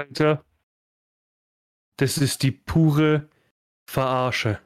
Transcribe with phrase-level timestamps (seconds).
[0.00, 0.42] Alter,
[1.98, 3.28] das ist die pure
[3.86, 4.58] Verarsche.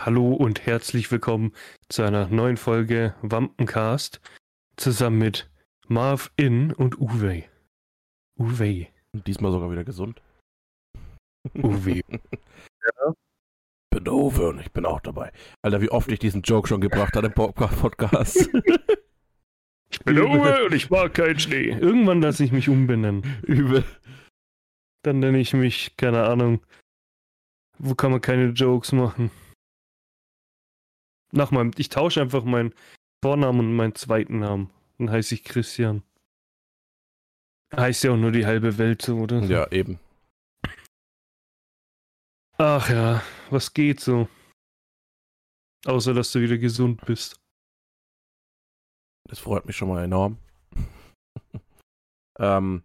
[0.00, 1.52] Hallo und herzlich willkommen
[1.88, 4.20] zu einer neuen Folge Wampencast
[4.76, 5.48] zusammen mit
[5.86, 7.44] Marv In und Uwe.
[8.36, 8.88] Uwe.
[9.12, 10.20] Diesmal sogar wieder gesund.
[11.54, 12.00] Uwe.
[12.10, 13.12] ja.
[13.90, 15.30] Bin Uwe und ich bin auch dabei.
[15.62, 18.50] Alter, wie oft ich diesen Joke schon gebracht habe im Podcast.
[19.98, 21.70] Ich bin Uwe und ich mag keinen Schnee.
[21.70, 23.22] Irgendwann lasse ich mich umbenennen.
[23.42, 23.82] Übel.
[25.02, 26.60] Dann nenne ich mich, keine Ahnung.
[27.78, 29.30] Wo kann man keine Jokes machen?
[31.32, 32.74] Nach meinem, ich tausche einfach meinen
[33.22, 34.70] Vornamen und meinen zweiten Namen.
[34.98, 36.02] Dann heiße ich Christian.
[37.74, 39.42] Heißt ja auch nur die halbe Welt so, oder?
[39.42, 39.52] So.
[39.52, 39.98] Ja, eben.
[42.58, 44.28] Ach ja, was geht so?
[45.84, 47.40] Außer, dass du wieder gesund bist.
[49.28, 50.38] Das freut mich schon mal enorm.
[52.38, 52.82] ähm,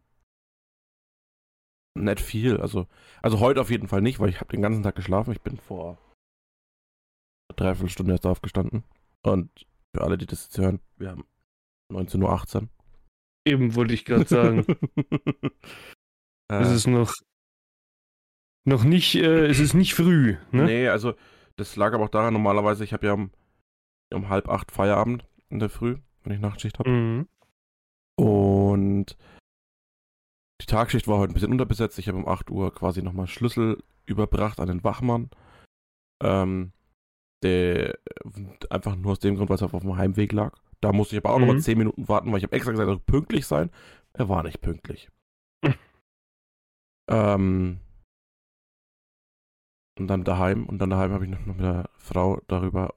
[1.98, 2.57] nicht viel.
[2.57, 2.88] Also,
[3.21, 5.32] also heute auf jeden Fall nicht, weil ich habe den ganzen Tag geschlafen.
[5.32, 5.98] Ich bin vor
[7.55, 8.84] dreiviertel Stunde erst aufgestanden.
[9.24, 11.26] Und für alle, die das jetzt hören, wir haben
[11.91, 12.70] 19.18 Uhr.
[13.46, 14.66] Eben wollte ich gerade sagen.
[16.48, 17.13] es ist noch
[18.63, 20.66] noch nicht, äh, es ist nicht früh, ne?
[20.66, 21.16] Nee, also
[21.55, 23.32] das lag aber auch daran, normalerweise, ich habe ja um,
[24.13, 26.90] um halb acht Feierabend in der Früh wenn ich Nachtschicht habe.
[26.90, 27.27] Mhm.
[28.16, 29.18] Und
[30.62, 31.98] die Tagschicht war heute ein bisschen unterbesetzt.
[32.00, 35.30] Ich habe um 8 Uhr quasi nochmal Schlüssel überbracht an den Wachmann.
[36.24, 36.72] Ähm,
[37.44, 37.98] der
[38.70, 40.55] einfach nur aus dem Grund, weil es auf dem Heimweg lag.
[40.80, 41.48] Da musste ich aber auch mhm.
[41.48, 43.72] nochmal 10 Minuten warten, weil ich habe extra gesagt, er soll pünktlich sein.
[44.13, 45.10] Er war nicht pünktlich.
[45.63, 45.74] Mhm.
[47.10, 47.82] Ähm,
[50.00, 50.66] und dann daheim.
[50.66, 52.94] Und dann daheim habe ich noch mit der Frau darüber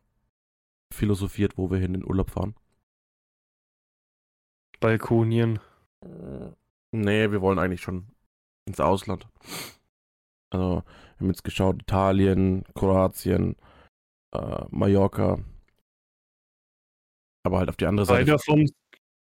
[0.93, 2.55] philosophiert, wo wir hin in den Urlaub fahren.
[4.85, 5.61] Balkonien.
[6.93, 8.07] Nee, wir wollen eigentlich schon
[8.69, 9.27] ins Ausland.
[10.51, 13.57] Also, wir haben jetzt geschaut, Italien, Kroatien,
[14.37, 15.39] äh, Mallorca.
[17.47, 18.33] Aber halt auf die andere zwei Seite.
[18.33, 18.71] Davon,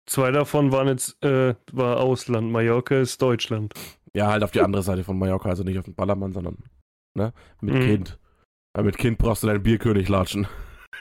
[0.06, 2.52] zwei davon waren jetzt, äh, war Ausland.
[2.52, 3.74] Mallorca ist Deutschland.
[4.14, 6.58] Ja, halt auf die andere Seite von Mallorca, also nicht auf den Ballermann, sondern
[7.18, 7.80] ne, mit mhm.
[7.80, 8.20] Kind.
[8.76, 10.46] Weil mit Kind brauchst du deinen Bierkönig latschen.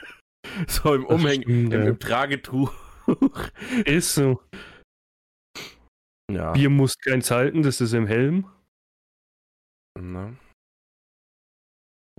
[0.67, 1.83] so im Umhängen, im, ja.
[1.83, 2.73] im Tragetuch.
[3.85, 4.41] Ist so.
[6.31, 6.53] Ja.
[6.53, 8.49] Bier muss keins halten, das ist im Helm.
[9.99, 10.35] Na.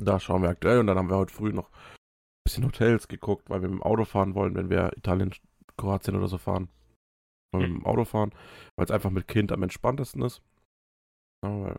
[0.00, 3.48] Da schauen wir aktuell und dann haben wir heute früh noch ein bisschen Hotels geguckt,
[3.48, 5.34] weil wir mit dem Auto fahren wollen, wenn wir Italien,
[5.76, 6.68] Kroatien oder so fahren.
[7.52, 8.34] Wollen wir mit dem Auto fahren,
[8.76, 10.42] weil es einfach mit Kind am entspanntesten ist.
[11.44, 11.76] Ja,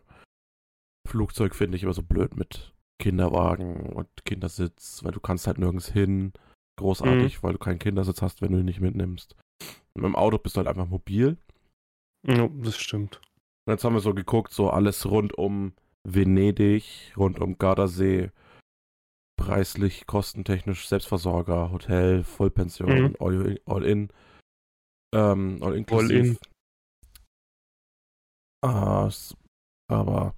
[1.07, 5.91] Flugzeug finde ich immer so blöd mit Kinderwagen und Kindersitz, weil du kannst halt nirgends
[5.91, 6.33] hin
[6.77, 7.43] großartig, mhm.
[7.43, 9.35] weil du keinen Kindersitz hast, wenn du ihn nicht mitnimmst.
[9.93, 11.37] Und mit dem Auto bist du halt einfach mobil.
[12.27, 13.21] Ja, das stimmt.
[13.65, 18.31] Und jetzt haben wir so geguckt, so alles rund um Venedig, rund um Gardasee,
[19.37, 23.15] preislich, kostentechnisch, Selbstversorger, Hotel, Vollpension, mhm.
[23.19, 24.09] all, all, in,
[25.13, 26.13] ähm, all inclusive.
[26.13, 26.37] All in.
[28.63, 29.11] Ah,
[29.87, 30.35] aber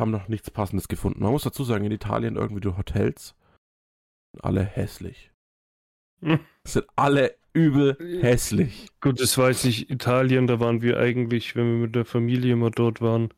[0.00, 1.22] haben noch nichts Passendes gefunden.
[1.22, 3.34] Man muss dazu sagen, in Italien irgendwie die Hotels
[4.42, 5.32] alle hässlich.
[6.64, 8.88] Sind alle übel hässlich.
[9.00, 9.90] Gut, das weiß ich.
[9.90, 13.32] Italien, da waren wir eigentlich, wenn wir mit der Familie immer dort waren,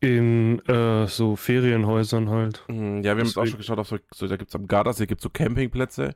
[0.00, 2.64] in äh, so Ferienhäusern halt.
[2.68, 4.66] Mhm, ja, wir haben jetzt auch schon geschaut, auf so, so da gibt es am
[4.66, 6.14] Gardasee gibt's so Campingplätze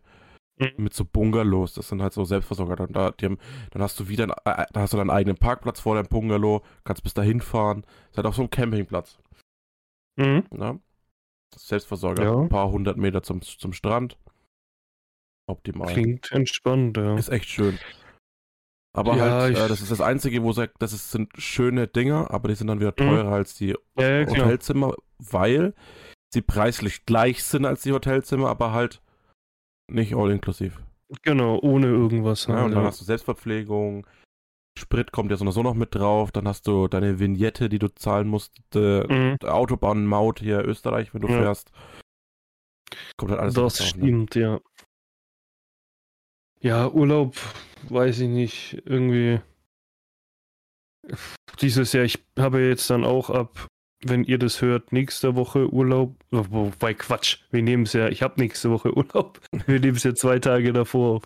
[0.58, 0.72] mhm.
[0.76, 1.74] mit so Bungalows.
[1.74, 2.76] Das sind halt so Selbstversorger.
[2.76, 3.38] Dann, da, haben,
[3.70, 7.02] dann hast du wieder, äh, da hast du deinen eigenen Parkplatz vor deinem Bungalow, kannst
[7.02, 7.82] bis dahin fahren.
[7.82, 9.18] Das ist halt auch so ein Campingplatz.
[10.16, 10.44] Mhm.
[10.56, 10.78] Ja?
[11.56, 12.38] Selbstversorger, ja.
[12.38, 14.18] ein paar hundert Meter zum, zum Strand
[15.48, 15.92] optimal.
[15.92, 17.16] Klingt entspannt, ja.
[17.16, 17.78] Ist echt schön.
[18.92, 22.31] Aber ja, halt, äh, das ist das Einzige, wo sagt, das ist, sind schöne Dinger,
[22.31, 23.09] aber die sind dann wieder mhm.
[23.09, 23.32] teurer mhm.
[23.32, 25.75] als die ja, ja, Hotelzimmer, weil
[26.32, 29.00] sie preislich gleich sind als die Hotelzimmer, aber halt
[29.91, 30.81] nicht all inklusiv.
[31.22, 32.47] Genau, ohne irgendwas.
[32.47, 34.06] Ja, und dann hast du Selbstverpflegung,
[34.78, 38.28] Sprit kommt ja so noch mit drauf, dann hast du deine Vignette, die du zahlen
[38.28, 39.37] musst, mhm.
[39.44, 41.70] Autobahnmaut hier Österreich, wenn du fährst.
[43.17, 43.87] Kommt halt alles Das drauf, ne?
[43.87, 44.43] stimmt, ne?
[44.43, 44.61] ja.
[46.60, 47.37] Ja, Urlaub,
[47.88, 49.40] weiß ich nicht, irgendwie.
[51.60, 53.66] Dieses Jahr, ich habe jetzt dann auch ab,
[54.05, 56.16] wenn ihr das hört, nächste Woche Urlaub.
[56.31, 59.40] Wobei Quatsch, wir nehmen es ja, ich habe nächste Woche Urlaub.
[59.66, 61.22] Wir nehmen es ja zwei Tage davor auf.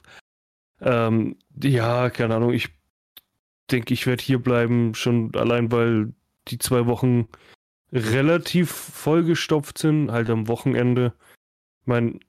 [0.81, 2.69] Ähm, ja, keine Ahnung, ich
[3.71, 6.13] denke, ich werde hier bleiben, schon allein, weil
[6.49, 7.29] die zwei Wochen
[7.93, 11.15] relativ vollgestopft sind, halt am Wochenende.
[11.85, 12.21] Mein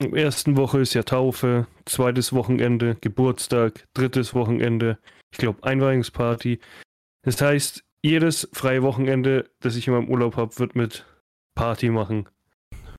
[0.00, 4.98] im ersten Woche ist ja Taufe, zweites Wochenende Geburtstag, drittes Wochenende
[5.32, 6.60] ich glaube, Einweihungsparty.
[7.22, 11.06] Das heißt, jedes freie Wochenende, das ich in meinem Urlaub habe, wird mit
[11.54, 12.28] Party machen.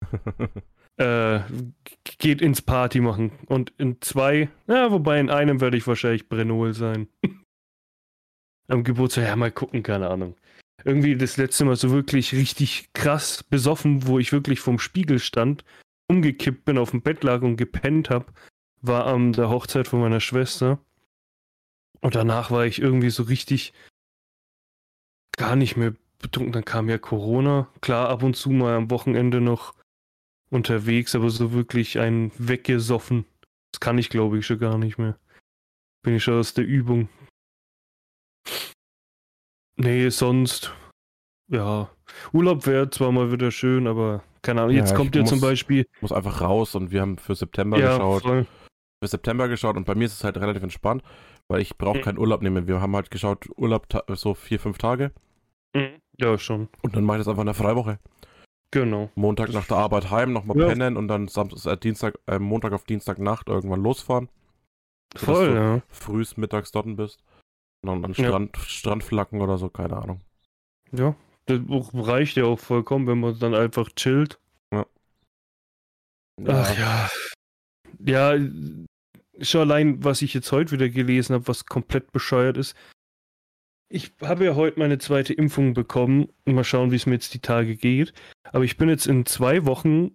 [0.97, 1.39] äh,
[2.19, 3.31] geht ins Party machen.
[3.47, 7.07] Und in zwei, ja, wobei in einem werde ich wahrscheinlich Brenol sein.
[8.67, 10.35] Am Geburtstag, ja, mal gucken, keine Ahnung.
[10.85, 15.63] Irgendwie das letzte Mal so wirklich richtig krass besoffen, wo ich wirklich vorm Spiegel stand,
[16.11, 18.33] umgekippt bin, auf dem Bett lag und gepennt habe,
[18.81, 20.79] war an der Hochzeit von meiner Schwester.
[22.01, 23.73] Und danach war ich irgendwie so richtig
[25.37, 26.51] gar nicht mehr betrunken.
[26.51, 27.69] Dann kam ja Corona.
[27.79, 29.73] Klar, ab und zu mal am Wochenende noch
[30.49, 33.25] unterwegs, aber so wirklich ein weggesoffen.
[33.71, 35.17] Das kann ich, glaube ich, schon gar nicht mehr.
[36.03, 37.07] Bin ich schon aus der Übung.
[39.77, 40.73] Nee, sonst.
[41.47, 41.89] Ja.
[42.33, 44.75] Urlaub wäre zwar mal wieder schön, aber keine Ahnung.
[44.75, 45.87] Jetzt ja, kommt ja zum Beispiel.
[46.01, 48.23] muss einfach raus und wir haben für September ja, geschaut.
[48.23, 48.45] Voll.
[49.03, 51.03] Für September geschaut und bei mir ist es halt relativ entspannt,
[51.47, 52.03] weil ich brauche mhm.
[52.03, 52.67] keinen Urlaub nehmen.
[52.67, 55.11] Wir haben halt geschaut, Urlaub so vier, fünf Tage.
[55.75, 55.99] Mhm.
[56.17, 56.69] Ja, schon.
[56.81, 57.99] Und dann mache ich das einfach in der Freiwoche.
[58.71, 59.09] Genau.
[59.15, 60.67] Montag nach der Arbeit heim, nochmal ja.
[60.67, 64.29] pennen und dann Samstag, äh, Dienstag, äh, Montag auf Dienstagnacht irgendwann losfahren.
[65.15, 65.81] Voll, ja.
[65.89, 67.21] Frühs mittags dort bist.
[67.81, 68.63] Und dann an Strand, ja.
[68.63, 70.21] Strandflacken oder so, keine Ahnung.
[70.93, 71.15] Ja,
[71.59, 74.39] das reicht ja auch vollkommen, wenn man dann einfach chillt.
[74.73, 74.85] Ja.
[76.47, 77.09] Ach ja.
[78.03, 78.37] Ja,
[79.41, 82.75] schon allein, was ich jetzt heute wieder gelesen habe, was komplett bescheuert ist.
[83.89, 86.29] Ich habe ja heute meine zweite Impfung bekommen.
[86.45, 88.13] Mal schauen, wie es mir jetzt die Tage geht.
[88.43, 90.11] Aber ich bin jetzt in zwei Wochen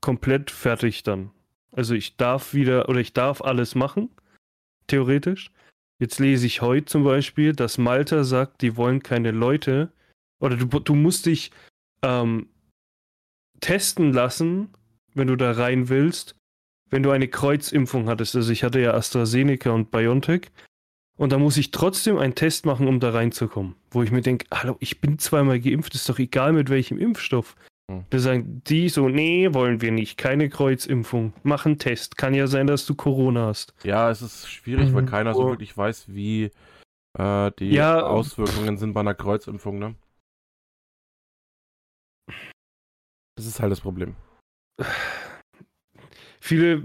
[0.00, 1.30] komplett fertig dann.
[1.70, 4.10] Also ich darf wieder oder ich darf alles machen,
[4.88, 5.50] theoretisch.
[5.98, 9.92] Jetzt lese ich heute zum Beispiel, dass Malta sagt, die wollen keine Leute
[10.42, 11.52] oder du, du musst dich
[12.02, 12.48] ähm,
[13.60, 14.70] testen lassen,
[15.14, 16.34] wenn du da rein willst,
[16.90, 18.34] wenn du eine Kreuzimpfung hattest.
[18.34, 20.50] Also ich hatte ja AstraZeneca und BioNTech
[21.16, 23.76] und da muss ich trotzdem einen Test machen, um da reinzukommen.
[23.90, 27.54] Wo ich mir denke, hallo, ich bin zweimal geimpft, ist doch egal mit welchem Impfstoff.
[27.88, 28.04] Hm.
[28.10, 31.34] Da sagen die so, nee, wollen wir nicht, keine Kreuzimpfung.
[31.44, 32.18] Mach einen Test.
[32.18, 33.74] Kann ja sein, dass du Corona hast.
[33.84, 34.94] Ja, es ist schwierig, mhm.
[34.94, 36.50] weil keiner so wirklich weiß, wie
[37.16, 39.94] äh, die ja, Auswirkungen sind bei einer Kreuzimpfung, ne?
[43.42, 44.14] Das ist halt das Problem.
[46.40, 46.80] Viele,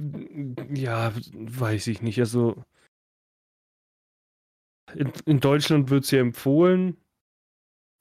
[0.74, 2.20] ja, weiß ich nicht.
[2.20, 2.64] Also
[4.96, 6.98] in, in Deutschland wird es ja empfohlen.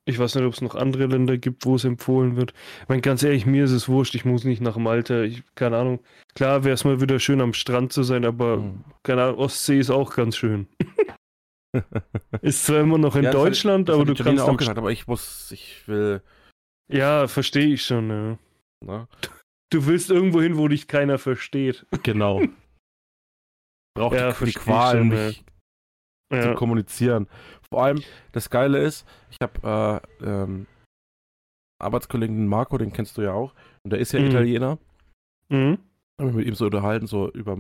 [0.06, 2.54] Ich weiß nicht, ob es noch andere Länder gibt, wo es empfohlen wird.
[2.80, 5.22] Ich meine, ganz ehrlich, mir ist es wurscht, ich muss nicht nach Malta.
[5.22, 6.00] Ich, keine Ahnung.
[6.34, 8.84] Klar wäre es mal wieder schön am Strand zu sein, aber mhm.
[9.02, 10.66] keine Ahnung, Ostsee ist auch ganz schön.
[12.40, 15.06] ist zwar immer noch in ja, Deutschland, hat, aber du kannst auch gesagt, aber ich
[15.06, 16.22] muss, ich will.
[16.88, 18.38] Ja, verstehe ich schon, ja.
[18.84, 19.08] Na?
[19.70, 21.86] Du willst irgendwo hin, wo dich keiner versteht.
[22.02, 22.40] Genau.
[23.96, 25.44] Braucht ja, die, die Qual nicht
[26.32, 26.42] ja.
[26.42, 27.28] zu kommunizieren.
[27.68, 28.02] Vor allem,
[28.32, 30.66] das Geile ist, ich habe äh, ähm,
[31.80, 34.26] Arbeitskollegen Marco, den kennst du ja auch, und der ist ja mhm.
[34.26, 34.78] Italiener.
[35.48, 35.78] Mhm.
[36.18, 37.56] Habe mich mit ihm so unterhalten, so über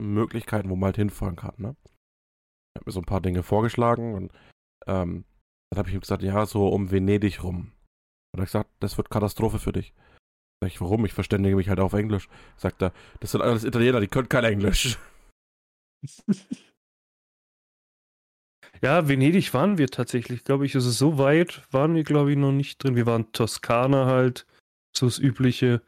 [0.00, 1.54] Möglichkeiten, wo man halt hinfahren kann.
[1.58, 1.76] Ne?
[1.84, 4.32] Ich habe mir so ein paar Dinge vorgeschlagen und
[4.86, 5.24] ähm,
[5.70, 7.72] dann habe ich ihm gesagt, ja, so um Venedig rum.
[8.32, 9.94] Und er hat gesagt, das wird Katastrophe für dich.
[10.62, 11.04] Sag ich, warum?
[11.04, 12.28] Ich verständige mich halt auf Englisch.
[12.56, 14.96] Sagt er, das sind alles Italiener, die können kein Englisch.
[18.80, 20.74] Ja, Venedig waren wir tatsächlich, glaube ich.
[20.74, 22.96] Also so weit waren wir, glaube ich, noch nicht drin.
[22.96, 24.44] Wir waren Toskana halt,
[24.92, 25.82] so das Übliche.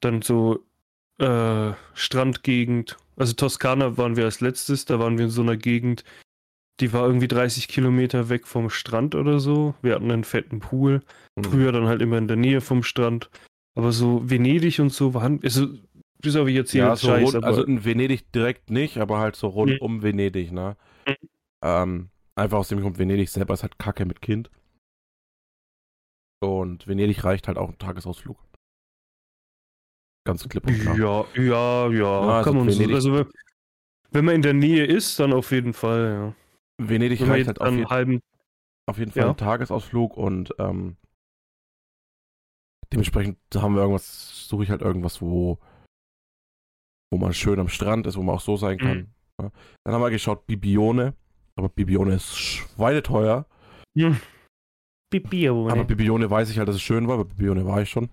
[0.00, 0.64] Dann so
[1.18, 2.96] äh, Strandgegend.
[3.14, 6.02] Also Toskana waren wir als letztes, da waren wir in so einer Gegend,
[6.80, 9.76] die war irgendwie 30 Kilometer weg vom Strand oder so.
[9.80, 11.02] Wir hatten einen fetten Pool.
[11.36, 11.44] Mhm.
[11.44, 13.30] Früher dann halt immer in der Nähe vom Strand.
[13.74, 15.66] Aber so Venedig und so waren, also
[16.20, 19.36] bis auf jetzt hier ja, so Scheiß, rund, Also in Venedig direkt nicht, aber halt
[19.36, 19.78] so rund mhm.
[19.78, 20.76] um Venedig, ne?
[21.06, 21.14] Mhm.
[21.64, 24.50] Ähm, einfach aus dem Grund, Venedig selber ist halt kacke mit Kind.
[26.40, 28.36] Und Venedig reicht halt auch ein Tagesausflug.
[30.24, 30.96] Ganz klipp und klar.
[30.96, 32.20] Ja, ja, ja.
[32.20, 33.30] also kann man Venedig, so, also,
[34.10, 36.34] wenn man in der Nähe ist, dann auf jeden Fall, ja.
[36.78, 38.20] Venedig reicht halt auf, je halben,
[38.86, 39.30] auf jeden Fall ja.
[39.30, 40.96] ein Tagesausflug und ähm,
[42.92, 45.58] dementsprechend haben wir irgendwas, suche ich halt irgendwas, wo,
[47.10, 48.98] wo man schön am Strand ist, wo man auch so sein kann.
[48.98, 49.06] Mhm.
[49.40, 49.50] Ja.
[49.84, 51.14] Dann haben wir geschaut, Bibione.
[51.56, 53.46] Aber Bibione ist schweineteuer.
[53.96, 54.16] Hm.
[55.10, 55.72] Bibione.
[55.72, 58.08] Aber Bibione weiß ich halt, dass es schön war, aber Bibione war ich schon.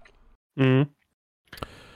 [0.55, 0.87] Mhm.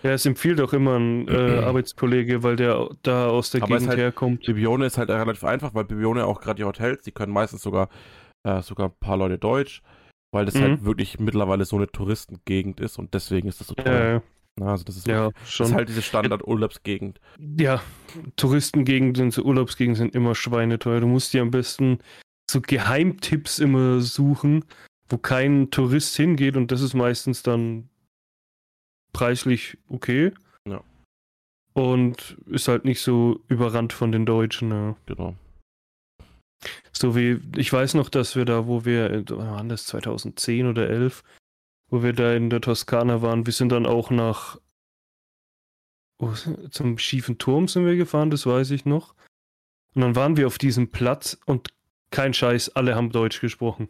[0.04, 3.90] Ja, es empfiehlt auch immer ein äh, Arbeitskollege, weil der da aus der aber Gegend
[3.90, 4.46] halt, herkommt.
[4.46, 7.90] Bibione ist halt relativ einfach, weil Bibione auch gerade die Hotels, die können meistens sogar
[8.44, 9.82] äh, sogar ein paar Leute Deutsch,
[10.34, 10.70] weil das halt mhm.
[10.72, 14.24] halt wirklich mittlerweile so eine Touristengegend ist und deswegen ist das so teuer.
[14.60, 15.68] Ja, Also das ist, Ja, das schon.
[15.68, 17.22] ist halt diese Standard-Urlaubsgegend.
[17.60, 17.82] Ja,
[18.36, 21.02] Touristengegenden, so Urlaubsgegenden sind immer schweineteuer.
[21.02, 22.00] Du musst dir am besten
[22.50, 24.66] so Geheimtipps immer suchen,
[25.08, 27.90] wo kein Tourist hingeht und das ist meistens dann
[29.14, 30.32] preislich okay.
[30.68, 30.82] Ja.
[31.74, 34.72] Und ist halt nicht so überrannt von den Deutschen.
[34.72, 34.96] Ja.
[35.06, 35.36] Genau.
[36.92, 40.68] So wie, ich weiß noch, dass wir da, wo wir, äh, wann war das 2010
[40.68, 41.24] oder 11,
[41.90, 44.58] wo wir da in der Toskana waren, wir sind dann auch nach
[46.34, 49.14] sind- zum schiefen Turm sind wir gefahren, das weiß ich noch.
[49.96, 51.70] Und dann waren wir auf diesem Platz und
[52.12, 53.90] kein Scheiß, alle haben Deutsch gesprochen.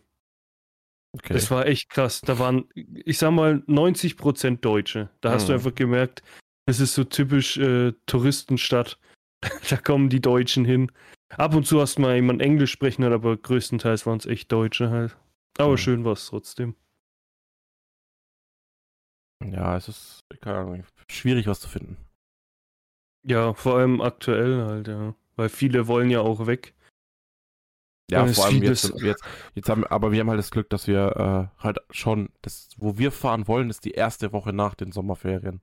[1.11, 1.33] Okay.
[1.33, 2.21] Das war echt krass.
[2.21, 5.09] Da waren, ich sag mal, 90% Deutsche.
[5.21, 5.57] Da hast du Mhm.
[5.59, 6.23] einfach gemerkt,
[6.65, 8.97] es ist so typisch äh, Touristenstadt.
[9.69, 10.91] da kommen die Deutschen hin.
[11.37, 14.89] Ab und zu hast du mal jemand Englisch sprechen, aber größtenteils waren es echt Deutsche
[14.89, 15.17] halt.
[15.57, 15.77] Aber Mhm.
[15.77, 16.75] schön war es trotzdem.
[19.43, 21.97] ja, es ist keine Ahnung, schwierig, was zu finden.
[23.25, 25.15] Ja, vor allem aktuell halt, ja.
[25.35, 26.73] Weil viele wollen ja auch weg.
[28.11, 29.23] Ja, vor allem jetzt, jetzt,
[29.55, 32.97] jetzt haben, aber wir haben halt das Glück, dass wir äh, halt schon, das, wo
[32.97, 35.61] wir fahren wollen, ist die erste Woche nach den Sommerferien.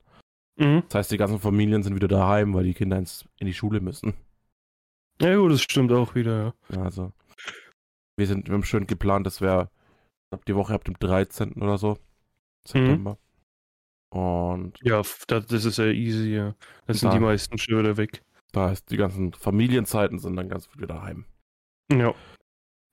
[0.57, 0.83] Mhm.
[0.89, 3.79] Das heißt, die ganzen Familien sind wieder daheim, weil die Kinder ins, in die Schule
[3.79, 4.15] müssen.
[5.21, 6.75] Ja, gut, das stimmt auch wieder, ja.
[6.75, 7.13] Ja, Also,
[8.17, 9.69] wir sind, wir haben schön geplant, das wäre
[10.33, 11.61] ab die Woche ab dem 13.
[11.61, 11.97] oder so,
[12.67, 13.17] September.
[14.13, 14.97] Und Ja,
[15.27, 16.55] das, das ist ja easy, ja.
[16.87, 18.21] Da sind die meisten schon wieder weg.
[18.51, 21.25] da ist die ganzen Familienzeiten sind dann ganz wieder daheim.
[21.91, 22.13] Ja,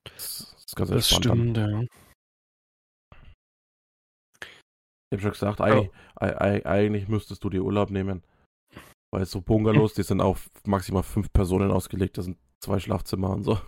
[0.04, 1.56] Das ist ganz das entspannt dann.
[1.56, 1.86] stimmt, ja.
[5.10, 8.22] Ich habe schon gesagt, eigentlich, ei- ei- eigentlich müsstest du dir Urlaub nehmen.
[9.10, 12.18] Weil so Bungalows, die sind auf maximal fünf Personen ausgelegt.
[12.18, 13.58] Das sind zwei Schlafzimmer und so.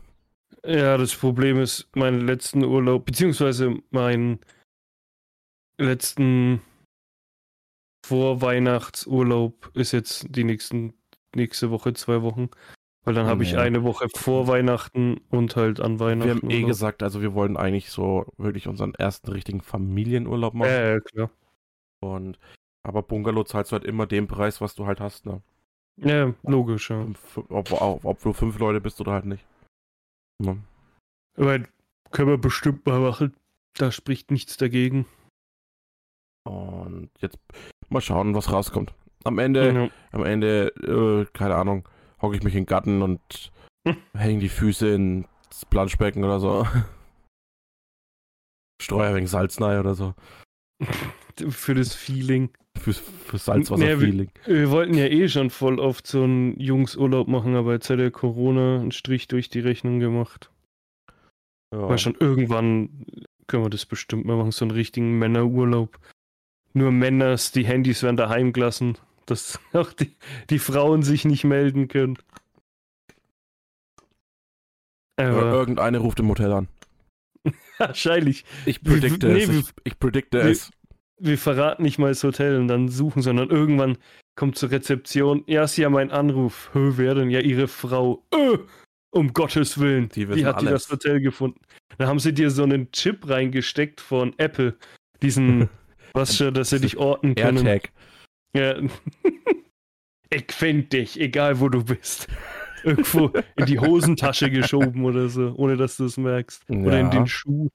[0.64, 4.40] Ja, das Problem ist, meinen letzten Urlaub, beziehungsweise meinen
[5.78, 6.60] letzten
[8.04, 10.92] Vorweihnachtsurlaub ist jetzt die nächsten,
[11.34, 12.50] nächste Woche, zwei Wochen.
[13.04, 16.28] Weil dann habe ich eine Woche vor Weihnachten und halt an Weihnachten.
[16.28, 16.68] Wir haben eh Urlaub.
[16.68, 20.70] gesagt, also wir wollen eigentlich so wirklich unseren ersten richtigen Familienurlaub machen.
[20.70, 21.30] Ja, ja, klar.
[22.00, 22.38] Und,
[22.82, 25.26] aber Bungalow zahlst du halt immer den Preis, was du halt hast.
[25.26, 25.42] Ne?
[25.96, 27.06] Ja, logisch, ja.
[27.48, 29.46] Ob, ob, ob du fünf Leute bist oder halt nicht.
[30.38, 30.62] Ne?
[31.36, 31.60] Aber
[32.10, 33.36] können wir bestimmt mal machen.
[33.74, 35.06] Da spricht nichts dagegen.
[36.44, 37.38] Und jetzt
[37.88, 38.94] mal schauen, was rauskommt.
[39.24, 39.90] Am Ende Ja.
[40.12, 41.86] Am Ende, äh, keine Ahnung,
[42.22, 43.52] hocke ich mich in den Garten und
[44.16, 46.66] hänge die Füße ins Planschbecken oder so.
[48.82, 50.14] Streue ein wenig Salz rein oder so.
[51.50, 52.50] Für das Feeling.
[52.78, 54.30] Für, für Salzwasser-Feeling.
[54.46, 58.10] Wir wollten ja eh schon voll oft so einen Jungsurlaub machen, aber jetzt hat der
[58.10, 60.50] Corona einen Strich durch die Rechnung gemacht.
[61.74, 61.88] Ja.
[61.88, 63.06] Weil schon irgendwann
[63.46, 65.98] können wir das bestimmt mal machen, so einen richtigen Männerurlaub.
[66.72, 68.96] Nur Männers, die Handys werden daheim gelassen,
[69.26, 70.16] dass auch die,
[70.48, 72.16] die Frauen sich nicht melden können.
[75.16, 76.68] Aber Irgendeine ruft im Hotel an.
[77.78, 78.44] wahrscheinlich.
[78.64, 79.48] Ich Wir- predikte nee, es.
[79.52, 80.70] wir- Ich, ich predikte wir- es.
[81.22, 83.98] Wir verraten nicht mal das Hotel und dann suchen, sondern irgendwann
[84.36, 85.44] kommt zur Rezeption.
[85.46, 86.70] Ja, Sie haben einen Anruf.
[86.72, 87.30] Hö, wer denn?
[87.30, 88.24] Ja, Ihre Frau.
[88.32, 88.58] Äh,
[89.12, 90.08] um Gottes Willen.
[90.10, 90.84] Die wissen hat die alles.
[90.84, 91.60] das Hotel gefunden?
[91.98, 94.76] Da haben sie dir so einen Chip reingesteckt von Apple.
[95.20, 95.68] Diesen,
[96.14, 97.66] was schon, dass sie dich orten können.
[97.66, 97.90] AirTag.
[98.56, 98.76] Ja.
[100.30, 102.28] ich find dich, egal wo du bist.
[102.84, 106.62] Irgendwo in die Hosentasche geschoben oder so, ohne dass du es merkst.
[106.70, 107.10] Oder in Ja.
[107.10, 107.68] den Schuh.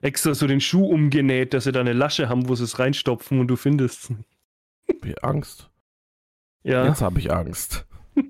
[0.00, 3.40] Extra so den Schuh umgenäht, dass sie da eine Lasche haben, wo sie es reinstopfen
[3.40, 4.28] und du findest es nicht.
[4.90, 5.70] Hab Angst.
[6.62, 7.86] Ja, Jetzt habe ich Angst.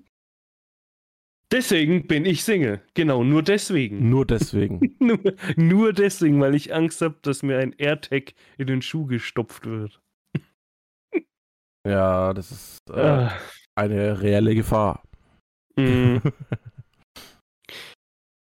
[1.52, 2.82] deswegen bin ich Single.
[2.94, 4.08] Genau, nur deswegen.
[4.10, 4.96] Nur deswegen.
[4.98, 5.18] nur,
[5.56, 10.00] nur deswegen, weil ich Angst habe, dass mir ein AirTag in den Schuh gestopft wird.
[11.86, 13.32] ja, das ist äh, Ah,
[13.74, 15.02] eine reelle Gefahr.
[15.76, 16.20] mh.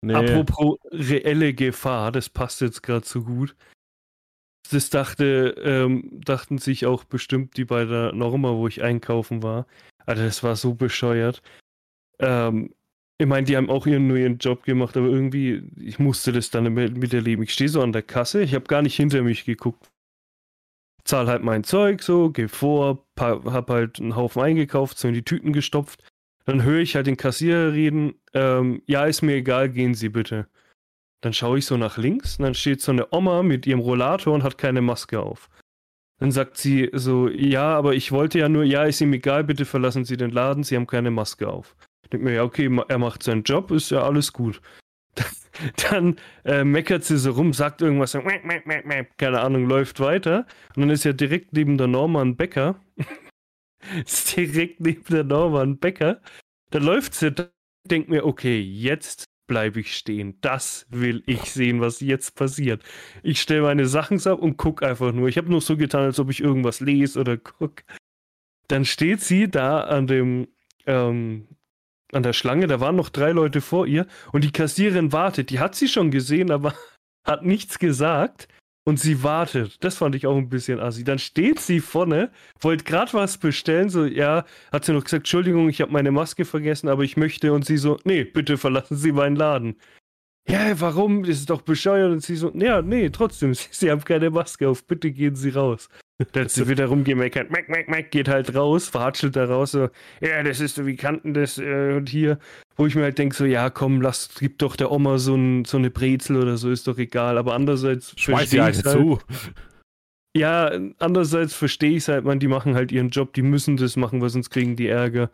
[0.02, 0.14] nee.
[0.14, 3.56] Apropos reelle Gefahr, das passt jetzt gerade so gut.
[4.70, 9.66] Das dachte, ähm, dachten sich auch bestimmt die bei der Norma, wo ich einkaufen war.
[10.06, 11.42] Also das war so bescheuert.
[12.18, 12.74] Ähm,
[13.18, 16.72] ich meine, die haben auch ihren, ihren Job gemacht, aber irgendwie, ich musste das dann
[16.74, 17.44] mit- miterleben.
[17.44, 19.88] Ich stehe so an der Kasse, ich habe gar nicht hinter mich geguckt.
[21.04, 25.22] Zahl halt mein Zeug so, geh vor, hab halt einen Haufen eingekauft, so in die
[25.24, 26.02] Tüten gestopft.
[26.46, 30.46] Dann höre ich halt den Kassierer reden, ähm, ja, ist mir egal, gehen Sie bitte.
[31.20, 34.32] Dann schaue ich so nach links und dann steht so eine Oma mit ihrem Rollator
[34.32, 35.50] und hat keine Maske auf.
[36.18, 39.64] Dann sagt sie so, ja, aber ich wollte ja nur, ja, ist ihm egal, bitte
[39.64, 41.76] verlassen Sie den Laden, Sie haben keine Maske auf.
[42.10, 44.62] Denkt mir, ja, okay, er macht seinen Job, ist ja alles gut.
[45.90, 48.22] Dann äh, meckert sie so rum, sagt irgendwas, so,
[49.16, 50.46] keine Ahnung, läuft weiter.
[50.74, 52.76] Und dann ist ja direkt neben der Norman Becker.
[54.04, 56.20] ist direkt neben der Norman Becker.
[56.70, 57.32] Da läuft sie,
[57.86, 60.38] denkt mir, okay, jetzt bleibe ich stehen.
[60.40, 62.82] Das will ich sehen, was jetzt passiert.
[63.22, 65.28] Ich stelle meine Sachen ab und gucke einfach nur.
[65.28, 67.84] Ich habe nur so getan, als ob ich irgendwas lese oder gucke.
[68.68, 70.48] Dann steht sie da an dem
[70.86, 71.46] ähm,
[72.12, 75.50] an der Schlange, da waren noch drei Leute vor ihr und die Kassiererin wartet.
[75.50, 76.74] Die hat sie schon gesehen, aber
[77.26, 78.48] hat nichts gesagt
[78.86, 79.82] und sie wartet.
[79.84, 81.02] Das fand ich auch ein bisschen assi.
[81.02, 85.68] Dann steht sie vorne, wollte gerade was bestellen, so, ja, hat sie noch gesagt, Entschuldigung,
[85.68, 89.12] ich habe meine Maske vergessen, aber ich möchte und sie so, nee, bitte verlassen Sie
[89.12, 89.76] meinen Laden.
[90.48, 91.22] Ja, warum?
[91.22, 92.12] Das ist doch bescheuert.
[92.12, 95.50] Und sie so, ja, nee, trotzdem, sie, sie haben keine Maske auf, bitte gehen Sie
[95.50, 95.88] raus.
[96.32, 99.90] Da hat sie wieder rumgemeckert, Mac, Mac, Mac, geht halt raus, verhatschelt da raus, so,
[100.22, 102.38] ja, das ist so, wie kannten das äh, und hier,
[102.76, 105.66] wo ich mir halt denke, so, ja, komm, lass, gib doch der Oma so, ein,
[105.66, 109.18] so eine Brezel oder so, ist doch egal, aber andererseits Schmeiß die halt zu.
[110.34, 113.96] Ja, andererseits verstehe ich es halt, man, die machen halt ihren Job, die müssen das
[113.96, 115.30] machen, weil sonst kriegen die Ärger.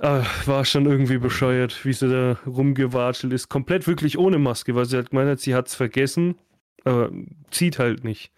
[0.00, 3.48] Ah, war schon irgendwie bescheuert, wie sie da rumgewatschelt ist.
[3.48, 6.36] Komplett wirklich ohne Maske, weil sie halt gemeint hat, sie hat es vergessen,
[6.84, 7.10] aber
[7.50, 8.32] zieht halt nicht.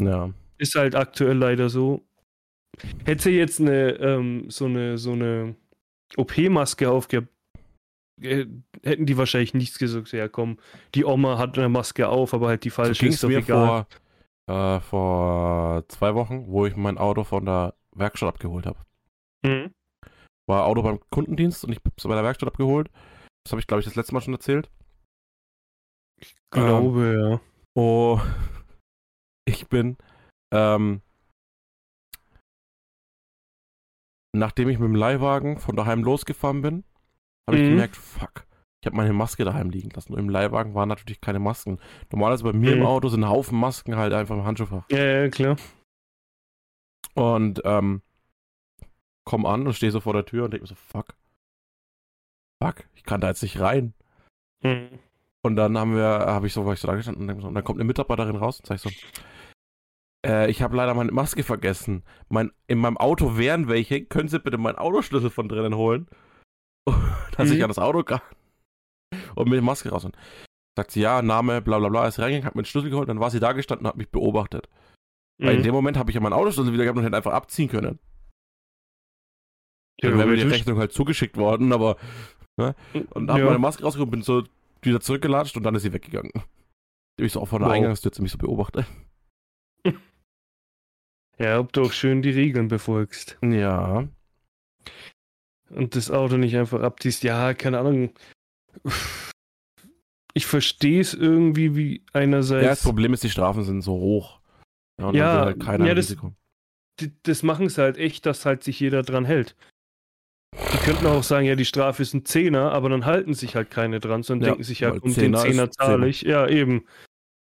[0.00, 0.30] Ja.
[0.58, 2.02] Ist halt aktuell leider so.
[3.04, 5.54] Hätte sie jetzt eine, ähm, so eine, so eine
[6.16, 7.28] OP-Maske aufgehabt,
[8.20, 8.46] äh,
[8.82, 10.12] hätten die wahrscheinlich nichts gesagt.
[10.12, 10.58] Ja, komm,
[10.94, 13.86] die Oma hat eine Maske auf, aber halt die falsche so ist doch mir egal.
[14.46, 18.78] Vor, äh, vor zwei Wochen, wo ich mein Auto von der Werkstatt abgeholt habe.
[19.44, 19.70] Mhm.
[20.46, 22.90] War Auto beim Kundendienst und ich habe es bei der Werkstatt abgeholt.
[23.44, 24.70] Das habe ich, glaube ich, das letzte Mal schon erzählt.
[26.20, 27.40] Ich glaube, ähm, ja.
[27.76, 28.20] Oh,
[29.48, 29.96] ich bin
[30.54, 31.02] ähm,
[34.34, 36.84] nachdem ich mit dem Leihwagen von daheim losgefahren bin,
[37.48, 37.64] habe mhm.
[37.64, 38.46] ich gemerkt, fuck,
[38.82, 40.12] ich habe meine Maske daheim liegen lassen.
[40.12, 41.78] Nur im Leihwagen waren natürlich keine Masken.
[42.12, 42.82] Normalerweise bei mir mhm.
[42.82, 44.84] im Auto sind Haufen Masken halt einfach im Handschuhfach.
[44.90, 45.56] Ja, ja, klar.
[47.14, 48.02] Und ähm,
[49.24, 51.14] komm an und stehe so vor der Tür und denke mir so, fuck.
[52.62, 53.94] Fuck, ich kann da jetzt nicht rein.
[54.62, 54.98] Mhm.
[55.42, 57.64] Und dann haben wir, habe ich so, war ich so da gestanden und, und dann
[57.64, 58.90] kommt eine Mitarbeiterin raus und sage ich so,
[60.26, 62.02] äh, ich habe leider meine Maske vergessen.
[62.28, 64.04] Mein, in meinem Auto wären welche.
[64.04, 66.08] Können Sie bitte meinen Autoschlüssel von drinnen holen?
[67.36, 67.56] Dass mhm.
[67.56, 68.20] ich an das Auto kann.
[69.34, 70.04] Und mit der Maske raus.
[70.04, 70.16] Und
[70.76, 73.20] sagt sie, ja, Name, bla bla bla, ist reingegangen, hat mir den Schlüssel geholt, dann
[73.20, 74.68] war sie da gestanden und hat mich beobachtet.
[75.38, 75.46] Mhm.
[75.46, 75.64] Weil in mhm.
[75.64, 77.98] dem Moment habe ich ja meinen Autoschlüssel wieder gehabt und hätte einfach abziehen können.
[80.10, 81.96] Dann wäre mir die Rechnung halt zugeschickt worden, aber.
[82.56, 82.74] Ne?
[83.10, 83.46] Und habe ja.
[83.46, 84.44] meine Maske rausgeholt, bin so
[84.82, 86.30] wieder zurückgelatscht und dann ist sie weggegangen.
[87.16, 87.76] Ich so auch von der wow.
[87.76, 88.86] Eingangstür ziemlich so beobachtet.
[91.36, 93.38] Ja, ob du auch schön die Regeln befolgst.
[93.42, 94.06] Ja.
[95.70, 97.24] Und das Auto nicht einfach abziehst.
[97.24, 98.10] Ja, keine Ahnung.
[100.32, 102.62] Ich verstehe es irgendwie, wie einerseits.
[102.62, 104.40] Ja, das Problem ist, die Strafen sind so hoch.
[105.00, 106.16] Ja, und ja, halt keiner ja, das,
[107.24, 109.56] das machen sie halt echt, dass halt sich jeder dran hält.
[110.72, 113.70] Die könnten auch sagen, ja, die Strafe ist ein Zehner, aber dann halten sich halt
[113.70, 116.22] keine dran, sondern ja, denken sich halt, um den Zehner zahle ich.
[116.22, 116.84] Ja, eben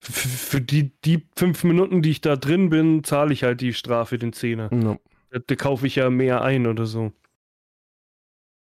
[0.04, 4.17] für die, die fünf Minuten, die ich da drin bin, zahle ich halt die Strafe,
[4.17, 4.69] den Zehner.
[4.73, 4.99] No.
[5.30, 7.13] Da, da, kaufe ich ja mehr ein oder so.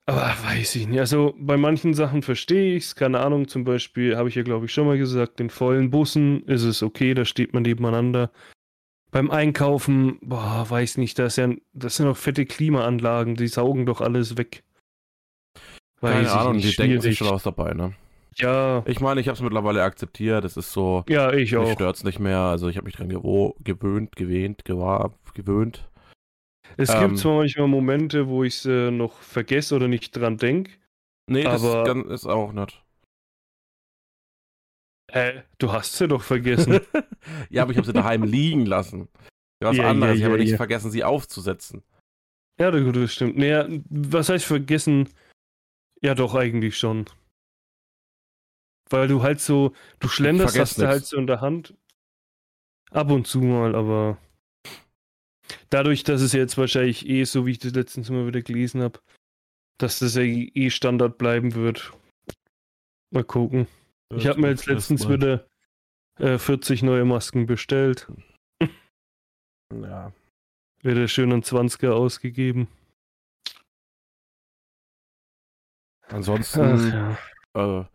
[0.06, 1.00] Aber weiß ich nicht.
[1.00, 2.96] Also bei manchen Sachen verstehe ich es.
[2.96, 6.44] Keine Ahnung, zum Beispiel habe ich ja, glaube ich, schon mal gesagt, in vollen Bussen
[6.48, 8.32] ist es okay, da steht man nebeneinander.
[9.12, 14.00] Beim Einkaufen, boah, weiß nicht, das, ja, das sind doch fette Klimaanlagen, die saugen doch
[14.00, 14.64] alles weg.
[16.00, 16.90] Weiß Keine Ahnung, nicht, die schwierig.
[16.92, 17.94] denken sich schon was dabei, ne?
[18.38, 18.84] Ja.
[18.88, 20.46] Ich meine, ich habe es mittlerweile akzeptiert.
[20.46, 21.04] Es ist so.
[21.10, 21.64] Ja, ich auch.
[21.64, 22.40] Mich stört es nicht mehr.
[22.40, 25.90] Also ich habe mich dran gewöhnt, gewöhnt, gewahr, gewöhnt.
[26.78, 30.38] Es ähm, gibt zwar manchmal Momente, wo ich es äh, noch vergesse oder nicht dran
[30.38, 30.72] denke.
[31.28, 32.10] Nee, das aber...
[32.10, 32.82] ist auch nicht.
[35.12, 35.44] Hä?
[35.58, 36.80] Du hast sie doch vergessen.
[37.50, 39.10] ja, aber ich habe sie daheim liegen lassen.
[39.60, 40.14] Was ja, anderes.
[40.14, 41.84] Ja, ich habe ja, nicht vergessen, sie aufzusetzen.
[42.58, 43.38] Ja, das stimmt.
[43.38, 45.10] Naja, was heißt vergessen?
[46.02, 47.06] Ja, doch, eigentlich schon.
[48.90, 51.76] Weil du halt so, du schlenderst, hast du halt so in der Hand.
[52.92, 54.18] Ab und zu mal, aber
[55.70, 59.00] dadurch, dass es jetzt wahrscheinlich eh, so wie ich das letztens mal wieder gelesen habe,
[59.78, 61.94] dass das eh Standard bleiben wird.
[63.12, 63.68] Mal gucken.
[64.16, 65.48] Ich habe mir jetzt letztens wieder
[66.20, 68.12] äh, 40 neue Masken bestellt.
[69.74, 70.12] Ja.
[70.84, 72.68] Wieder schön einen 20er ausgegeben.
[76.10, 77.80] Ansonsten, Ach, ja.
[77.80, 77.86] äh,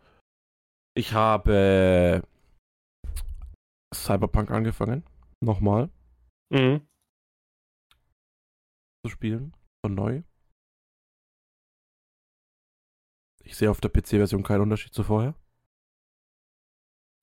[0.95, 2.23] ich habe
[3.93, 5.03] Cyberpunk angefangen.
[5.39, 5.91] Nochmal.
[6.49, 6.81] Mhm.
[9.05, 9.55] Zu spielen.
[9.85, 10.23] Von neu.
[13.43, 15.35] Ich sehe auf der PC-Version keinen Unterschied zu vorher.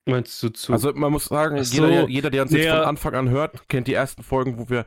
[0.07, 0.71] Meinst du zu?
[0.71, 1.85] Also man muss sagen, so.
[1.85, 2.77] jeder, jeder, der uns jetzt Ja.
[2.77, 4.85] von Anfang an hört, kennt die ersten Folgen, wo wir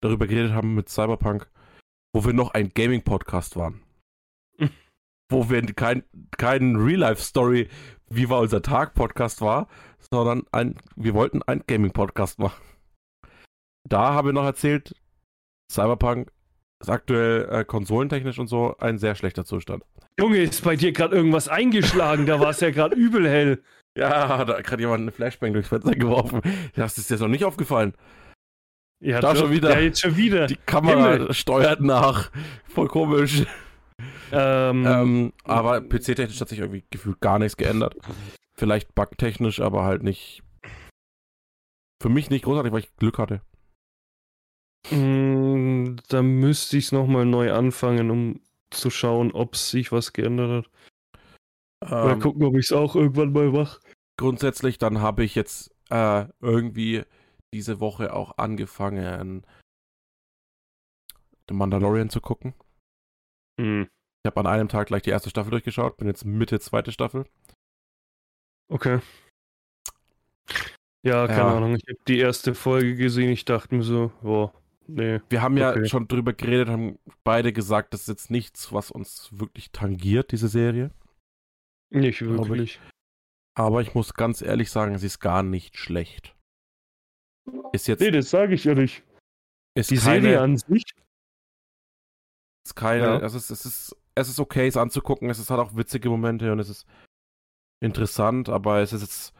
[0.00, 1.50] darüber geredet haben mit Cyberpunk,
[2.14, 3.82] wo wir noch ein Gaming-Podcast waren.
[5.30, 6.04] wo wir kein,
[6.36, 7.68] kein Real-Life-Story,
[8.08, 12.62] wie war unser Tag-Podcast war, sondern ein, wir wollten einen Gaming-Podcast machen.
[13.88, 14.94] Da haben wir noch erzählt,
[15.70, 16.30] Cyberpunk
[16.80, 19.84] ist aktuell äh, konsolentechnisch und so ein sehr schlechter Zustand.
[20.18, 22.26] Junge, ist bei dir gerade irgendwas eingeschlagen?
[22.26, 23.62] Da war es ja gerade übel hell.
[23.96, 26.40] Ja, da hat gerade jemand eine Flashbang durchs Fenster geworfen.
[26.76, 27.94] Das ist dir noch nicht aufgefallen.
[29.02, 29.70] Ja, Da schon wieder.
[29.72, 30.46] Ja, jetzt schon wieder.
[30.46, 31.34] Die Kamera Himmel.
[31.34, 32.30] steuert nach.
[32.68, 33.44] Voll komisch.
[34.32, 37.96] Ähm, Ähm, aber PC-technisch hat sich irgendwie gefühlt gar nichts geändert.
[38.54, 40.42] Vielleicht bugtechnisch, aber halt nicht.
[42.02, 43.40] Für mich nicht großartig, weil ich Glück hatte.
[44.90, 50.64] mh, da müsste ich es nochmal neu anfangen, um zu schauen, ob sich was geändert
[50.66, 50.70] hat.
[51.82, 53.80] Oder Ähm, gucken, ob ich es auch irgendwann mal mache.
[54.18, 57.04] grundsätzlich, dann habe ich jetzt äh, irgendwie
[57.54, 59.44] diese Woche auch angefangen,
[61.48, 62.54] The Mandalorian zu gucken.
[63.60, 63.88] Hm.
[64.22, 67.24] Ich habe an einem Tag gleich die erste Staffel durchgeschaut, bin jetzt Mitte zweite Staffel.
[68.68, 69.00] Okay.
[71.02, 71.56] Ja, keine Ja.
[71.56, 71.74] Ahnung.
[71.76, 73.30] Ich habe die erste Folge gesehen.
[73.30, 74.52] Ich dachte mir so, boah,
[74.86, 75.20] nee.
[75.30, 75.88] Wir haben ja Okay.
[75.88, 80.48] schon drüber geredet, haben beide gesagt, das ist jetzt nichts, was uns wirklich tangiert, diese
[80.48, 80.90] Serie.
[81.90, 82.28] Nicht ich.
[82.28, 82.80] wirklich.
[83.56, 86.36] Aber ich muss ganz ehrlich sagen, sie ist gar nicht schlecht.
[87.72, 89.02] Ist jetzt Nee, das sage ich ja nicht.
[89.74, 90.84] ist Die keine, Serie an sich.
[92.64, 93.16] ist keine Ja.
[93.18, 95.28] es, ist, es, ist, es ist okay, es anzugucken.
[95.30, 96.86] Es ist halt auch witzige Momente und es ist
[97.82, 99.34] interessant, aber es ist jetzt.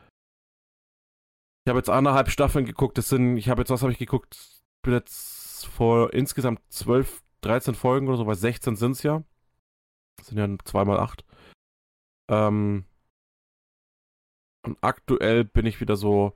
[1.65, 2.99] Ich habe jetzt anderthalb Staffeln geguckt.
[2.99, 4.35] Das sind, ich habe jetzt, was habe ich geguckt?
[4.35, 9.23] Ich bin jetzt vor insgesamt 12, 13 Folgen oder so, weil 16 sind es ja.
[10.17, 11.25] Das sind ja zweimal acht.
[12.31, 12.85] Ähm,
[14.67, 16.35] und aktuell bin ich wieder so,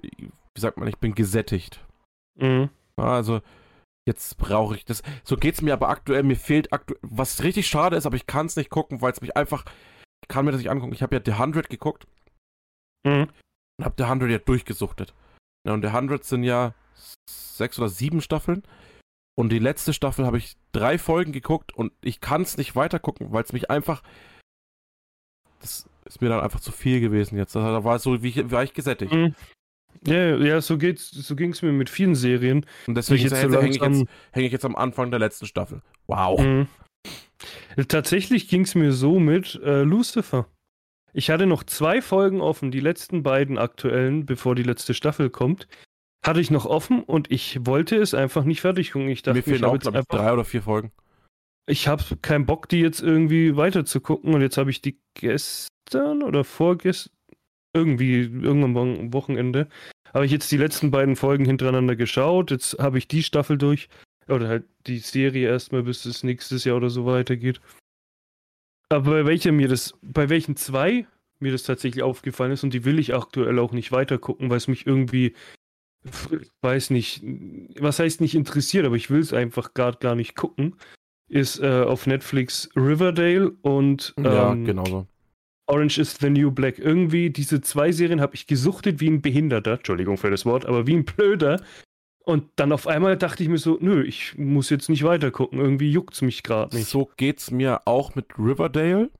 [0.00, 1.84] wie sagt man, ich bin gesättigt.
[2.36, 2.70] Mhm.
[2.96, 3.40] Also,
[4.06, 5.02] jetzt brauche ich das.
[5.24, 6.22] So geht's mir aber aktuell.
[6.22, 7.00] Mir fehlt aktuell.
[7.02, 9.64] Was richtig schade ist, aber ich kann es nicht gucken, weil es mich einfach.
[10.22, 10.92] Ich kann mir das nicht angucken.
[10.92, 12.06] Ich habe ja The 100 geguckt
[13.06, 13.28] Mhm.
[13.78, 15.14] und habe The 100 ja durchgesuchtet.
[15.66, 16.74] Ja, und The 100 sind ja
[17.28, 18.62] sechs oder sieben Staffeln.
[19.36, 22.98] Und die letzte Staffel habe ich drei Folgen geguckt und ich kann es nicht weiter
[22.98, 24.02] gucken, weil es mich einfach.
[25.60, 27.54] Das ist mir dann einfach zu viel gewesen jetzt.
[27.54, 29.12] Da war es so, wie ich, war ich gesättigt.
[29.12, 29.34] Mhm.
[30.06, 32.64] Ja, ja, so geht's, so ging's mir mit vielen Serien.
[32.86, 35.82] Und deswegen ich so hänge ich, häng ich jetzt am Anfang der letzten Staffel.
[36.06, 36.40] Wow.
[36.40, 36.68] Mhm.
[37.88, 40.46] Tatsächlich ging es mir so mit äh, Lucifer.
[41.12, 45.66] Ich hatte noch zwei Folgen offen, die letzten beiden aktuellen, bevor die letzte Staffel kommt.
[46.24, 49.08] Hatte ich noch offen und ich wollte es einfach nicht fertig gucken.
[49.08, 50.92] Ich dachte, Mir ich fehlen habe auch, jetzt glaube ich, drei oder vier Folgen.
[51.68, 54.98] Ich habe keinen Bock, die jetzt irgendwie weiter zu gucken und jetzt habe ich die
[55.14, 57.12] gestern oder vorgestern,
[57.74, 59.68] irgendwie, irgendwann am Wochenende,
[60.14, 62.50] habe ich jetzt die letzten beiden Folgen hintereinander geschaut.
[62.50, 63.88] Jetzt habe ich die Staffel durch.
[64.26, 67.60] Oder halt die Serie erstmal, bis es nächstes Jahr oder so weitergeht.
[68.90, 71.06] Aber bei welcher mir das, bei welchen zwei
[71.40, 74.56] mir das tatsächlich aufgefallen ist und die will ich aktuell auch nicht weiter gucken, weil
[74.56, 75.34] es mich irgendwie,
[76.62, 77.22] weiß nicht,
[77.78, 80.74] was heißt nicht interessiert, aber ich will es einfach gerade gar nicht gucken,
[81.28, 85.06] ist äh, auf Netflix Riverdale und ja, ähm, genau so.
[85.66, 86.78] Orange is the New Black.
[86.78, 90.86] Irgendwie diese zwei Serien habe ich gesuchtet wie ein Behinderter, Entschuldigung für das Wort, aber
[90.86, 91.60] wie ein Blöder.
[92.24, 95.58] Und dann auf einmal dachte ich mir so, nö, ich muss jetzt nicht weiter gucken.
[95.60, 96.88] Irgendwie juckt's mich gerade nicht.
[96.88, 99.10] So geht's mir auch mit Riverdale,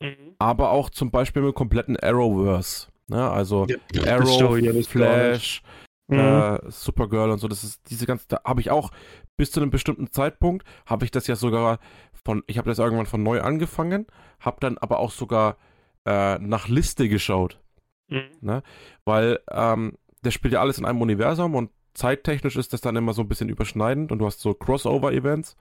[0.00, 0.34] Mhm.
[0.38, 2.88] aber auch zum Beispiel mit kompletten Arrowverse.
[3.06, 3.30] Ne?
[3.30, 3.76] Also Ja,
[4.12, 5.62] Arrow, gar Flash,
[6.08, 6.18] Mhm.
[6.18, 7.48] äh, Supergirl und so.
[7.48, 8.90] Das ist diese ganze, da habe ich auch
[9.36, 11.78] bis zu einem bestimmten Zeitpunkt habe ich das ja sogar
[12.12, 14.06] von, ich habe das irgendwann von neu angefangen,
[14.40, 15.56] habe dann aber auch sogar
[16.04, 17.60] äh, nach Liste geschaut.
[18.08, 18.62] Mhm.
[19.06, 23.14] weil ähm, das spielt ja alles in einem Universum und zeittechnisch ist das dann immer
[23.14, 25.56] so ein bisschen überschneidend und du hast so Crossover-Events.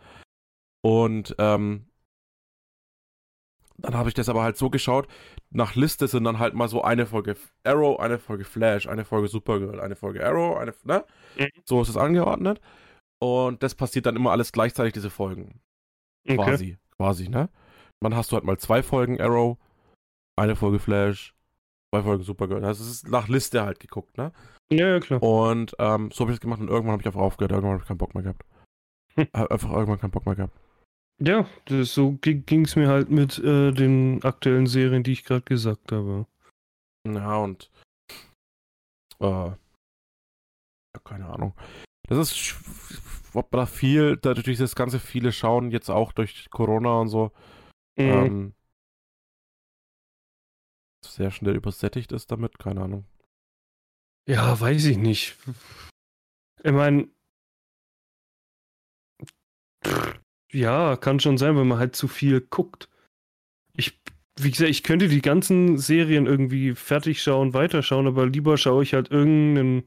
[0.82, 1.86] Und ähm,
[3.78, 5.08] dann habe ich das aber halt so geschaut,
[5.50, 9.28] nach Liste sind dann halt mal so eine Folge Arrow, eine Folge Flash, eine Folge
[9.28, 11.06] Supergirl, eine Folge Arrow, eine, ne?
[11.38, 11.50] Mhm.
[11.66, 12.60] So ist es angeordnet.
[13.24, 15.62] Und das passiert dann immer alles gleichzeitig, diese Folgen.
[16.28, 16.36] Okay.
[16.36, 17.48] Quasi, quasi, ne?
[18.02, 19.58] Dann hast du halt mal zwei Folgen Arrow,
[20.36, 21.34] eine Folge Flash,
[21.90, 22.66] zwei Folgen Supergirl.
[22.66, 24.34] Also es ist nach Liste halt geguckt, ne?
[24.70, 25.24] Ja, ja, klar.
[25.24, 27.54] Und ähm, so habe ich das gemacht und irgendwann habe ich einfach aufgehört.
[27.54, 28.46] Irgendwann habe ich keinen Bock mehr gehabt.
[29.16, 29.28] Hm.
[29.34, 30.60] Hab Einfach irgendwann keinen Bock mehr gehabt.
[31.22, 35.44] Ja, das, so ging es mir halt mit äh, den aktuellen Serien, die ich gerade
[35.44, 36.26] gesagt habe.
[37.08, 37.72] Ja, und
[39.22, 39.52] äh,
[41.06, 41.54] keine Ahnung.
[42.08, 42.56] Das ist
[43.36, 47.32] ob da viel, dadurch dieses ganze viele schauen, jetzt auch durch Corona und so.
[47.98, 48.06] Mhm.
[48.06, 48.54] Ähm,
[51.04, 53.06] sehr schnell übersättigt ist damit, keine Ahnung.
[54.28, 55.36] Ja, weiß ich nicht.
[56.64, 57.10] Ich meine,
[60.52, 62.90] ja, kann schon sein, wenn man halt zu viel guckt.
[63.76, 64.00] Ich,
[64.40, 68.94] wie gesagt, ich könnte die ganzen Serien irgendwie fertig schauen, weiterschauen, aber lieber schaue ich
[68.94, 69.84] halt irgendein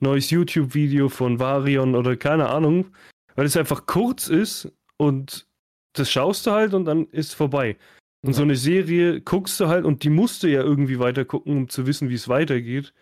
[0.00, 2.86] neues YouTube-Video von Varion oder keine Ahnung,
[3.34, 5.46] weil es einfach kurz ist und
[5.92, 7.76] das schaust du halt und dann ist vorbei.
[8.22, 8.36] Und ja.
[8.36, 11.68] so eine Serie guckst du halt und die musst du ja irgendwie weiter gucken, um
[11.68, 12.92] zu wissen, wie es weitergeht.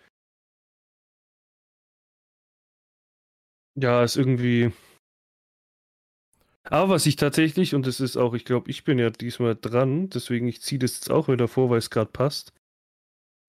[3.75, 4.71] Ja, ist irgendwie.
[6.63, 10.09] Aber was ich tatsächlich, und das ist auch, ich glaube, ich bin ja diesmal dran,
[10.09, 12.53] deswegen ich ziehe das jetzt auch wieder vor, weil es gerade passt.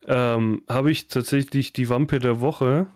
[0.07, 2.87] Ähm, habe ich tatsächlich die Wampe der Woche,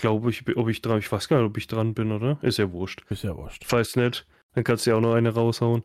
[0.00, 2.38] glaube ich, ob ich dran, ich weiß gar nicht, ob ich dran bin, oder?
[2.42, 3.02] Ist ja wurscht.
[3.10, 3.64] Ist ja wurscht.
[3.64, 5.84] Falls nicht, dann kannst du ja auch noch eine raushauen.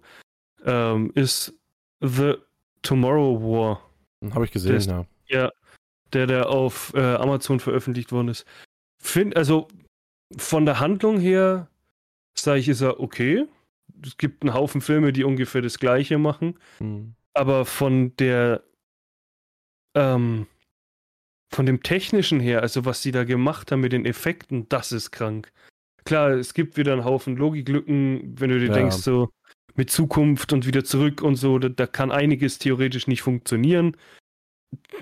[0.63, 1.53] Ähm, ist
[2.01, 2.35] The
[2.81, 3.89] Tomorrow War.
[4.33, 5.43] Habe ich gesehen, der, ja.
[5.43, 5.51] Ja,
[6.13, 8.45] der, der auf äh, Amazon veröffentlicht worden ist.
[9.01, 9.67] Find, also
[10.37, 11.69] von der Handlung her,
[12.35, 13.45] sage ich, ist er okay.
[14.03, 16.59] Es gibt einen Haufen Filme, die ungefähr das Gleiche machen.
[16.79, 17.15] Mhm.
[17.33, 18.63] Aber von der,
[19.93, 20.47] ähm,
[21.51, 25.11] von dem Technischen her, also was sie da gemacht haben mit den Effekten, das ist
[25.11, 25.51] krank.
[26.05, 28.73] Klar, es gibt wieder einen Haufen Logiklücken, wenn du dir ja.
[28.73, 29.29] denkst, so
[29.75, 33.97] mit Zukunft und wieder zurück und so, da, da kann einiges theoretisch nicht funktionieren.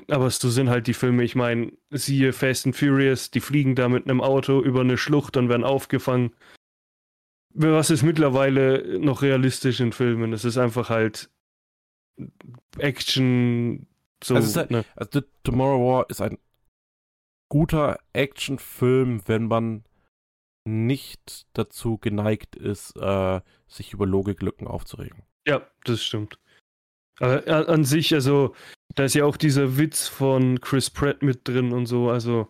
[0.08, 1.24] Aber so sind halt die Filme.
[1.24, 5.38] Ich meine, siehe Fast and Furious, die fliegen da mit einem Auto über eine Schlucht
[5.38, 6.32] und werden aufgefangen.
[7.54, 10.34] Was ist mittlerweile noch realistisch in Filmen?
[10.34, 11.30] Es ist einfach halt
[12.78, 13.88] Action.
[14.24, 14.86] So, also, halt, ne?
[14.96, 16.38] also Tomorrow War ist ein
[17.50, 19.84] guter Actionfilm, wenn man
[20.66, 25.24] nicht dazu geneigt ist, äh, sich über Logiklücken aufzuregen.
[25.46, 26.40] Ja, das stimmt.
[27.20, 28.56] Aber äh, an sich, also,
[28.96, 32.50] da ist ja auch dieser Witz von Chris Pratt mit drin und so, also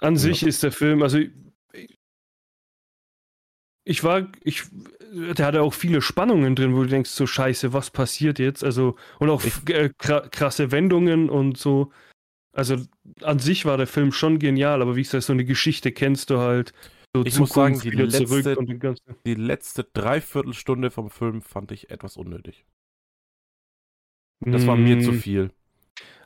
[0.00, 0.20] an ja.
[0.20, 1.18] sich ist der Film, also
[3.88, 4.64] ich war, ich,
[5.12, 8.62] der hatte auch viele Spannungen drin, wo du denkst, so scheiße, was passiert jetzt?
[8.62, 11.90] Also, und auch äh, krasse Wendungen und so.
[12.52, 12.76] Also,
[13.22, 16.38] an sich war der Film schon genial, aber wie gesagt, so eine Geschichte kennst du
[16.38, 16.74] halt.
[17.16, 18.56] So ich muss sagen, die letzte,
[19.24, 22.66] die letzte Dreiviertelstunde vom Film fand ich etwas unnötig.
[24.40, 25.20] Das war mir zu hm.
[25.20, 25.50] viel.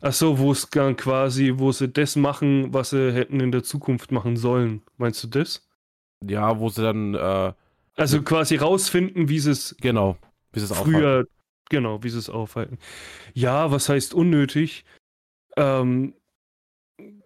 [0.00, 4.10] Ach so, wo es quasi, wo sie das machen, was sie hätten in der Zukunft
[4.10, 4.82] machen sollen.
[4.96, 5.71] Meinst du das?
[6.26, 7.14] Ja, wo sie dann.
[7.14, 7.52] Äh,
[7.96, 9.76] also quasi rausfinden, wie sie es.
[9.80, 10.16] Genau,
[10.52, 10.96] wie sie es früher.
[10.96, 11.30] Aufhalten.
[11.70, 12.78] Genau, wie sie es aufhalten.
[13.32, 14.84] Ja, was heißt unnötig?
[15.56, 16.14] Ähm,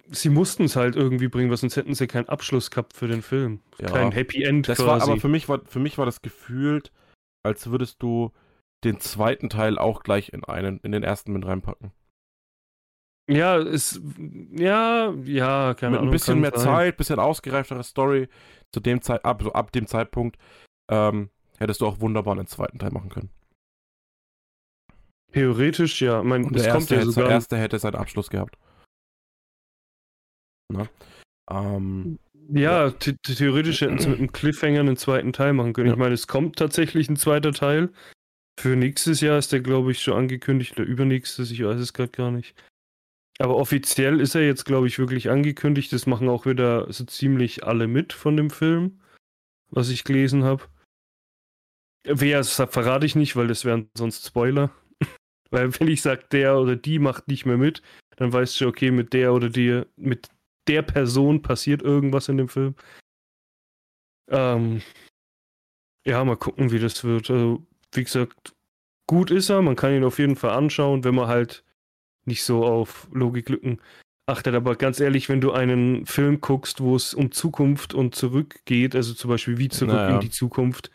[0.09, 3.23] sie mussten es halt irgendwie bringen, weil sonst hätten sie keinen Abschluss gehabt für den
[3.23, 3.61] Film.
[3.79, 3.89] Ja.
[3.89, 4.89] Kein Happy End das quasi.
[4.89, 6.93] War, aber für mich war, für mich war das gefühlt,
[7.43, 8.33] als würdest du
[8.85, 11.93] den zweiten Teil auch gleich in einen, in den ersten mit reinpacken.
[13.29, 14.01] Ja, ist,
[14.53, 16.09] ja, ja, keine Mit Ahnung.
[16.09, 16.63] ein bisschen mehr sein.
[16.63, 18.29] Zeit, bisschen ausgereiftere Story.
[18.73, 20.39] Zu dem Zeit, ab, so ab dem Zeitpunkt,
[20.91, 23.31] ähm, hättest du auch wunderbar einen zweiten Teil machen können.
[25.33, 26.23] Theoretisch, ja.
[26.23, 28.57] Mein, Und der, erste, ja hätte, der erste hätte seinen Abschluss gehabt.
[30.73, 30.89] Na?
[31.51, 32.91] Ähm, ja, ja.
[32.91, 35.89] theoretisch hätten sie mit einem Cliffhanger einen zweiten Teil machen können.
[35.89, 35.93] Ja.
[35.95, 37.93] Ich meine, es kommt tatsächlich ein zweiter Teil.
[38.59, 42.13] Für nächstes Jahr ist der, glaube ich, schon angekündigt oder übernächstes, ich weiß es gerade
[42.13, 42.55] gar nicht.
[43.39, 45.93] Aber offiziell ist er jetzt, glaube ich, wirklich angekündigt.
[45.93, 49.01] Das machen auch wieder so ziemlich alle mit von dem Film,
[49.71, 50.65] was ich gelesen habe.
[52.05, 54.71] Wer es verrate ich nicht, weil das wären sonst Spoiler.
[55.51, 57.83] weil wenn ich sage, der oder die macht nicht mehr mit,
[58.17, 60.29] dann weißt du, okay, mit der oder dir, mit
[60.67, 62.75] der Person passiert irgendwas in dem Film.
[64.29, 64.83] Ähm,
[66.07, 67.31] ja, mal gucken, wie das wird.
[67.31, 68.55] Also, wie gesagt,
[69.07, 71.65] gut ist er, man kann ihn auf jeden Fall anschauen, wenn man halt
[72.27, 73.81] nicht so auf Logiklücken
[74.27, 74.55] achtet.
[74.55, 78.95] Aber ganz ehrlich, wenn du einen Film guckst, wo es um Zukunft und zurück geht,
[78.95, 80.15] also zum Beispiel wie zurück naja.
[80.15, 80.91] in die Zukunft,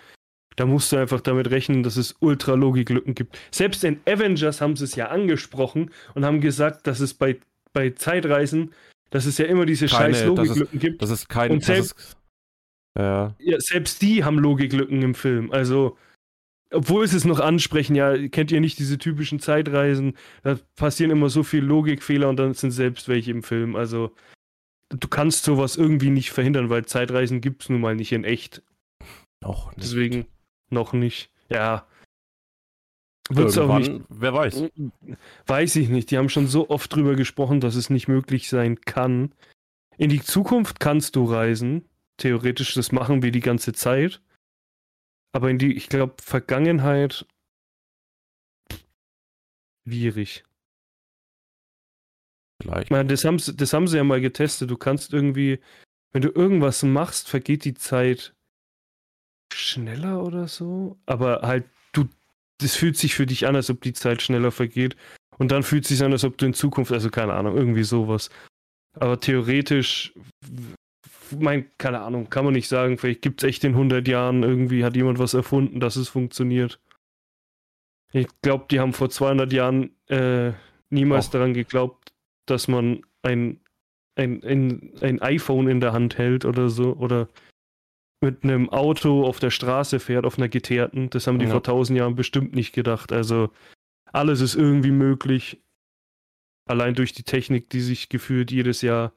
[0.57, 3.39] da musst du einfach damit rechnen, dass es Ultra-Logiklücken gibt.
[3.51, 7.39] Selbst in Avengers haben sie es ja angesprochen und haben gesagt, dass es bei,
[7.73, 8.73] bei Zeitreisen,
[9.09, 11.01] dass es ja immer diese Keine, scheiß Logiklücken gibt.
[11.01, 11.51] Das ist kein.
[11.51, 12.17] Und selbst, ist,
[12.97, 13.33] ja.
[13.39, 13.59] ja.
[13.59, 15.51] selbst die haben Logiklücken im Film.
[15.51, 15.97] Also
[16.71, 20.17] obwohl sie es noch ansprechen, ja, kennt ihr nicht diese typischen Zeitreisen?
[20.43, 23.75] Da passieren immer so viele Logikfehler und dann sind selbst welche im Film.
[23.75, 24.15] Also,
[24.89, 28.63] du kannst sowas irgendwie nicht verhindern, weil Zeitreisen gibt es nun mal nicht in echt.
[29.41, 29.83] Noch nicht.
[29.83, 30.25] Deswegen
[30.69, 31.29] noch nicht.
[31.49, 31.85] Ja.
[33.29, 33.91] Wird's auch nicht.
[34.09, 34.63] Wer weiß.
[35.47, 36.11] Weiß ich nicht.
[36.11, 39.33] Die haben schon so oft drüber gesprochen, dass es nicht möglich sein kann.
[39.97, 41.85] In die Zukunft kannst du reisen.
[42.17, 44.21] Theoretisch, das machen wir die ganze Zeit.
[45.33, 47.25] Aber in die, ich glaube, Vergangenheit
[49.85, 50.43] schwierig.
[52.61, 52.85] Vielleicht.
[52.85, 54.69] Ich meine, das haben, sie, das haben sie ja mal getestet.
[54.69, 55.59] Du kannst irgendwie,
[56.11, 58.35] wenn du irgendwas machst, vergeht die Zeit
[59.53, 60.97] schneller oder so.
[61.05, 62.07] Aber halt, du,
[62.59, 64.95] das fühlt sich für dich an, als ob die Zeit schneller vergeht.
[65.37, 67.83] Und dann fühlt es sich an, als ob du in Zukunft, also keine Ahnung, irgendwie
[67.83, 68.29] sowas.
[68.93, 70.13] Aber theoretisch,
[71.39, 72.97] mein, keine Ahnung, kann man nicht sagen.
[72.97, 76.79] Vielleicht gibt es echt in 100 Jahren irgendwie, hat jemand was erfunden, dass es funktioniert.
[78.13, 80.51] Ich glaube, die haben vor 200 Jahren äh,
[80.89, 81.31] niemals Och.
[81.31, 82.13] daran geglaubt,
[82.45, 83.61] dass man ein,
[84.15, 86.93] ein, ein, ein iPhone in der Hand hält oder so.
[86.93, 87.29] Oder
[88.21, 91.09] mit einem Auto auf der Straße fährt, auf einer geteerten.
[91.09, 91.51] Das haben die ja.
[91.51, 93.11] vor 1000 Jahren bestimmt nicht gedacht.
[93.11, 93.49] Also
[94.11, 95.61] alles ist irgendwie möglich.
[96.67, 99.13] Allein durch die Technik, die sich gefühlt jedes Jahr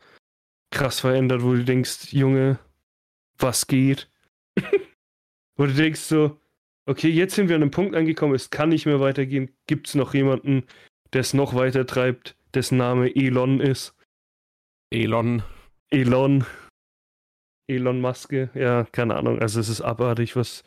[0.74, 2.58] krass verändert, wo du denkst, Junge,
[3.38, 4.10] was geht?
[5.56, 6.38] wo du denkst so,
[6.86, 9.50] okay, jetzt sind wir an einem Punkt angekommen, es kann nicht mehr weitergehen.
[9.66, 10.64] Gibt es noch jemanden,
[11.12, 13.94] der es noch weiter treibt, dessen Name Elon ist?
[14.90, 15.42] Elon.
[15.90, 16.44] Elon.
[17.66, 19.38] Elon Musk, ja, keine Ahnung.
[19.38, 20.64] Also es ist abartig, was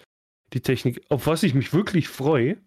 [0.53, 1.01] die Technik.
[1.09, 2.57] Auf was ich mich wirklich freue,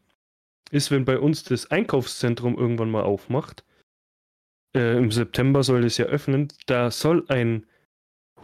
[0.70, 3.64] ist, wenn bei uns das Einkaufszentrum irgendwann mal aufmacht.
[4.74, 6.48] Äh, Im September soll es ja öffnen.
[6.66, 7.66] Da soll ein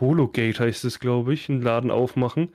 [0.01, 2.55] Hologate, heißt es, glaube ich, einen Laden aufmachen.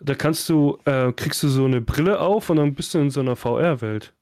[0.00, 3.10] Da kannst du, äh, kriegst du so eine Brille auf und dann bist du in
[3.10, 4.14] so einer VR-Welt.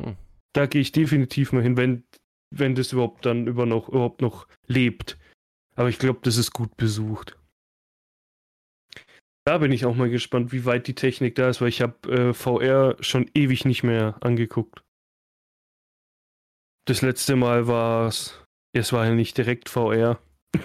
[0.00, 0.16] Hm.
[0.52, 2.04] Da gehe ich definitiv mal hin, wenn,
[2.50, 5.18] wenn das überhaupt dann über noch, überhaupt noch lebt.
[5.76, 7.38] Aber ich glaube, das ist gut besucht.
[9.44, 12.10] Da bin ich auch mal gespannt, wie weit die Technik da ist, weil ich habe
[12.10, 14.82] äh, VR schon ewig nicht mehr angeguckt.
[16.86, 18.40] Das letzte Mal war es,
[18.72, 20.18] es war ja nicht direkt VR.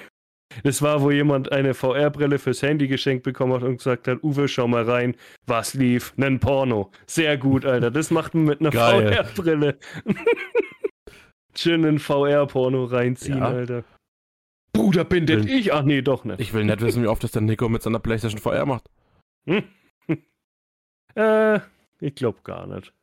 [0.65, 4.49] Es war, wo jemand eine VR-Brille fürs Handy geschenkt bekommen hat und gesagt hat, Uwe,
[4.49, 5.15] schau mal rein,
[5.47, 6.11] was lief?
[6.17, 6.91] Nen Porno.
[7.07, 7.89] Sehr gut, Alter.
[7.89, 9.79] Das macht man mit einer VR-Brille.
[11.55, 13.45] Schön einen VR-Porno reinziehen, ja.
[13.45, 13.85] Alter.
[14.73, 15.71] Bruder, bin denn ich?
[15.71, 16.41] Ach nee, doch nicht.
[16.41, 18.89] Ich will nicht wissen, wie oft das der Nico mit seiner PlayStation VR macht.
[19.45, 19.63] Hm.
[21.15, 21.61] äh,
[22.01, 22.93] ich glaube gar nicht.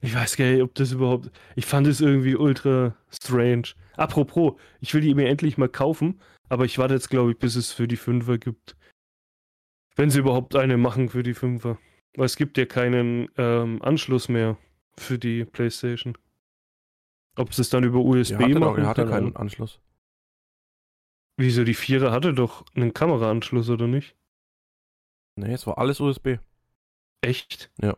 [0.00, 1.30] Ich weiß gar nicht, ob das überhaupt.
[1.56, 3.68] Ich fand es irgendwie ultra strange.
[3.96, 7.56] Apropos, ich will die mir endlich mal kaufen, aber ich warte jetzt, glaube ich, bis
[7.56, 8.76] es für die Fünfer gibt.
[9.96, 11.78] Wenn sie überhaupt eine machen für die Fünfer.
[12.16, 14.56] Weil es gibt ja keinen ähm, Anschluss mehr
[14.96, 16.16] für die PlayStation.
[17.36, 18.60] Ob sie es dann über USB machen?
[18.60, 19.80] Doch, er hatte keinen Anschluss.
[21.36, 24.16] Wieso, die Vierer hatte doch einen Kameraanschluss, oder nicht?
[25.36, 26.38] Nee, es war alles USB.
[27.20, 27.70] Echt?
[27.80, 27.96] Ja.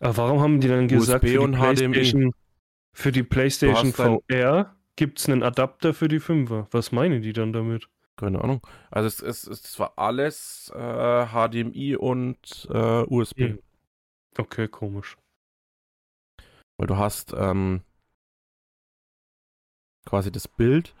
[0.00, 2.34] Aber warum haben die dann gesagt, USB für, die PlayStation,
[2.94, 6.66] für die PlayStation VR gibt es einen Adapter für die 5er?
[6.70, 7.88] Was meinen die dann damit?
[8.16, 8.66] Keine Ahnung.
[8.90, 13.38] Also es, es, es war alles äh, HDMI und äh, USB.
[13.38, 13.58] Hm.
[14.36, 15.16] Okay, komisch.
[16.78, 17.82] Weil du hast ähm,
[20.04, 20.94] quasi das Bild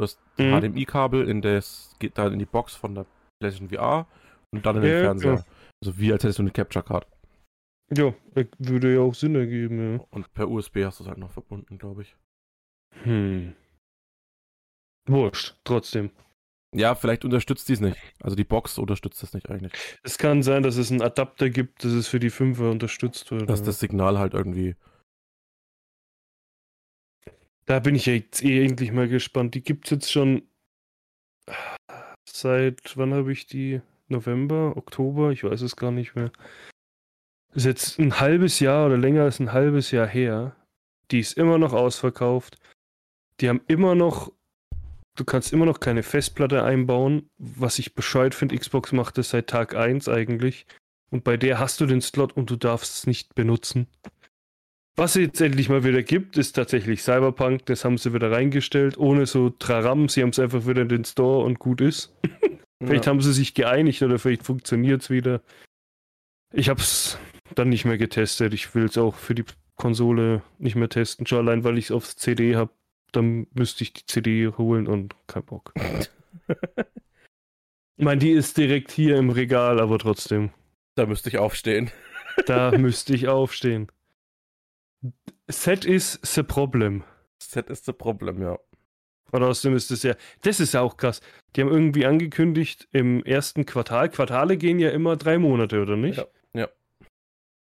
[0.00, 0.58] Du hast mhm.
[0.58, 3.04] HDMI-Kabel in das, geht dann in die Box von der
[3.38, 4.06] PlayStation VR
[4.50, 5.34] und dann in den ja, Fernseher.
[5.34, 5.44] Ja.
[5.84, 7.06] Also wie als hättest du eine Capture Card.
[7.96, 8.14] Ja,
[8.58, 10.04] würde ja auch Sinn ergeben, ja.
[10.10, 12.16] Und per USB hast du es halt noch verbunden, glaube ich.
[13.02, 13.54] Hm.
[15.08, 16.10] Wurscht, trotzdem.
[16.72, 17.98] Ja, vielleicht unterstützt die es nicht.
[18.22, 19.72] Also die Box unterstützt das nicht eigentlich.
[20.04, 23.50] Es kann sein, dass es einen Adapter gibt, dass es für die 5er unterstützt wird.
[23.50, 24.76] Dass das Signal halt irgendwie
[27.70, 29.54] da bin ich ja jetzt eh endlich mal gespannt.
[29.54, 30.42] Die gibt es jetzt schon
[32.28, 33.80] seit, wann habe ich die?
[34.08, 35.30] November, Oktober?
[35.30, 36.32] Ich weiß es gar nicht mehr.
[37.54, 40.56] Ist jetzt ein halbes Jahr oder länger als ein halbes Jahr her.
[41.10, 42.58] Die ist immer noch ausverkauft.
[43.40, 44.32] Die haben immer noch,
[45.16, 47.28] du kannst immer noch keine Festplatte einbauen.
[47.38, 50.66] Was ich bescheuert finde, Xbox macht das seit Tag 1 eigentlich.
[51.10, 53.88] Und bei der hast du den Slot und du darfst es nicht benutzen.
[54.96, 57.66] Was es jetzt endlich mal wieder gibt, ist tatsächlich Cyberpunk.
[57.66, 60.08] Das haben sie wieder reingestellt, ohne so Traram.
[60.08, 62.14] Sie haben es einfach wieder in den Store und gut ist.
[62.82, 63.10] vielleicht ja.
[63.10, 65.40] haben sie sich geeinigt oder vielleicht funktioniert es wieder.
[66.52, 67.18] Ich habe es
[67.54, 68.54] dann nicht mehr getestet.
[68.54, 69.44] Ich will es auch für die
[69.76, 71.26] Konsole nicht mehr testen.
[71.26, 72.70] Schon allein, weil ich es aufs CD habe.
[73.12, 75.74] Dann müsste ich die CD holen und kein Bock.
[77.96, 80.50] ich meine, die ist direkt hier im Regal, aber trotzdem.
[80.94, 81.90] Da müsste ich aufstehen.
[82.46, 83.88] da müsste ich aufstehen.
[85.48, 87.02] Set is the problem.
[87.42, 88.58] Set is the problem, ja.
[89.32, 91.20] Und außerdem ist das ja, das ist ja auch krass.
[91.54, 94.08] Die haben irgendwie angekündigt im ersten Quartal.
[94.08, 96.18] Quartale gehen ja immer drei Monate, oder nicht?
[96.18, 96.26] Ja.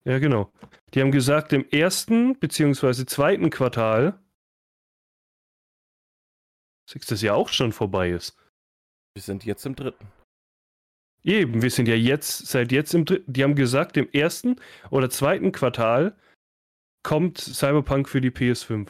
[0.05, 0.53] Ja, genau.
[0.95, 4.19] Die haben gesagt, im ersten beziehungsweise zweiten Quartal,
[7.07, 8.37] das ja auch schon vorbei ist.
[9.15, 10.07] Wir sind jetzt im dritten.
[11.23, 13.33] Eben, wir sind ja jetzt, seit jetzt im dritten.
[13.33, 14.57] Die haben gesagt, im ersten
[14.91, 16.17] oder zweiten Quartal
[17.03, 18.89] kommt Cyberpunk für die PS5.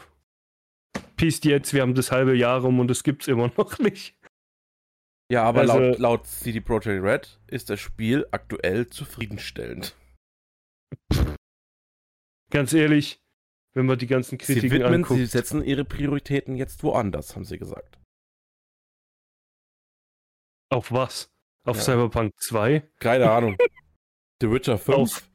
[1.17, 4.17] pisst jetzt, wir haben das halbe Jahr rum und das gibt's immer noch nicht.
[5.31, 9.95] Ja, aber also, laut, laut CD Projekt Red ist das Spiel aktuell zufriedenstellend.
[12.51, 13.23] Ganz ehrlich,
[13.75, 15.19] wenn man die ganzen Kritiken sie widmen, anguckt.
[15.19, 17.99] Sie setzen ihre Prioritäten jetzt woanders, haben sie gesagt.
[20.69, 21.31] Auf was?
[21.65, 21.83] Auf ja.
[21.83, 22.89] Cyberpunk 2?
[22.99, 23.57] Keine Ahnung.
[24.41, 24.99] The Witcher 5?
[24.99, 25.31] Auf...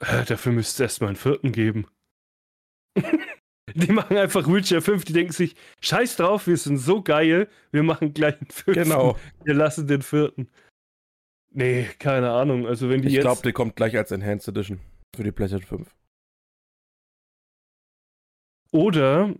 [0.00, 1.86] Äh, dafür müsste es erstmal einen vierten geben.
[3.74, 7.82] Die machen einfach Witcher 5, die denken sich, scheiß drauf, wir sind so geil, wir
[7.82, 8.84] machen gleich einen vierten.
[8.84, 9.18] Genau.
[9.44, 10.48] Wir lassen den vierten.
[11.50, 12.66] Nee, keine Ahnung.
[12.66, 14.80] Also wenn die ich glaube, der kommt gleich als Enhanced Edition
[15.16, 15.94] für die PlayStation 5.
[18.70, 19.34] Oder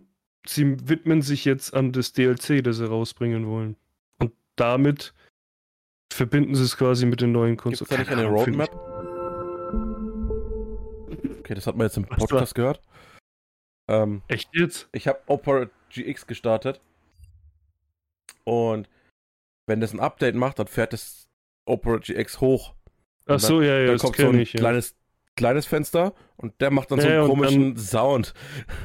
[0.45, 3.75] sie widmen sich jetzt an das DLC, das sie rausbringen wollen.
[4.17, 5.13] Und damit
[6.11, 7.87] verbinden sie es quasi mit den neuen Konsolen.
[7.89, 8.69] Gibt es da nicht eine Roadmap?
[11.39, 12.81] Okay, das hat man jetzt im Podcast gehört.
[13.87, 14.89] Ähm, Echt jetzt?
[14.91, 16.81] Ich habe Opera GX gestartet.
[18.43, 18.89] Und
[19.67, 21.28] wenn das ein Update macht, dann fährt das
[21.69, 22.75] Opera GX hoch.
[23.25, 24.95] Ach so, ja, ja, dann kommt so ein ich, kleines,
[25.35, 28.33] kleines Fenster und der macht dann so einen komischen dann, Sound.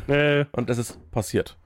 [0.06, 1.58] Äh, und das ist passiert.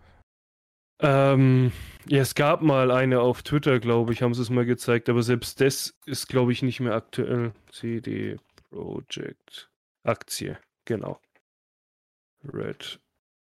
[1.00, 1.72] Ähm,
[2.08, 5.22] ja, es gab mal eine auf Twitter, glaube ich, haben sie es mal gezeigt, aber
[5.22, 7.52] selbst das ist, glaube ich, nicht mehr aktuell.
[7.70, 8.36] CD
[8.70, 9.70] Projekt
[10.04, 11.20] Aktie, genau.
[12.44, 13.00] Red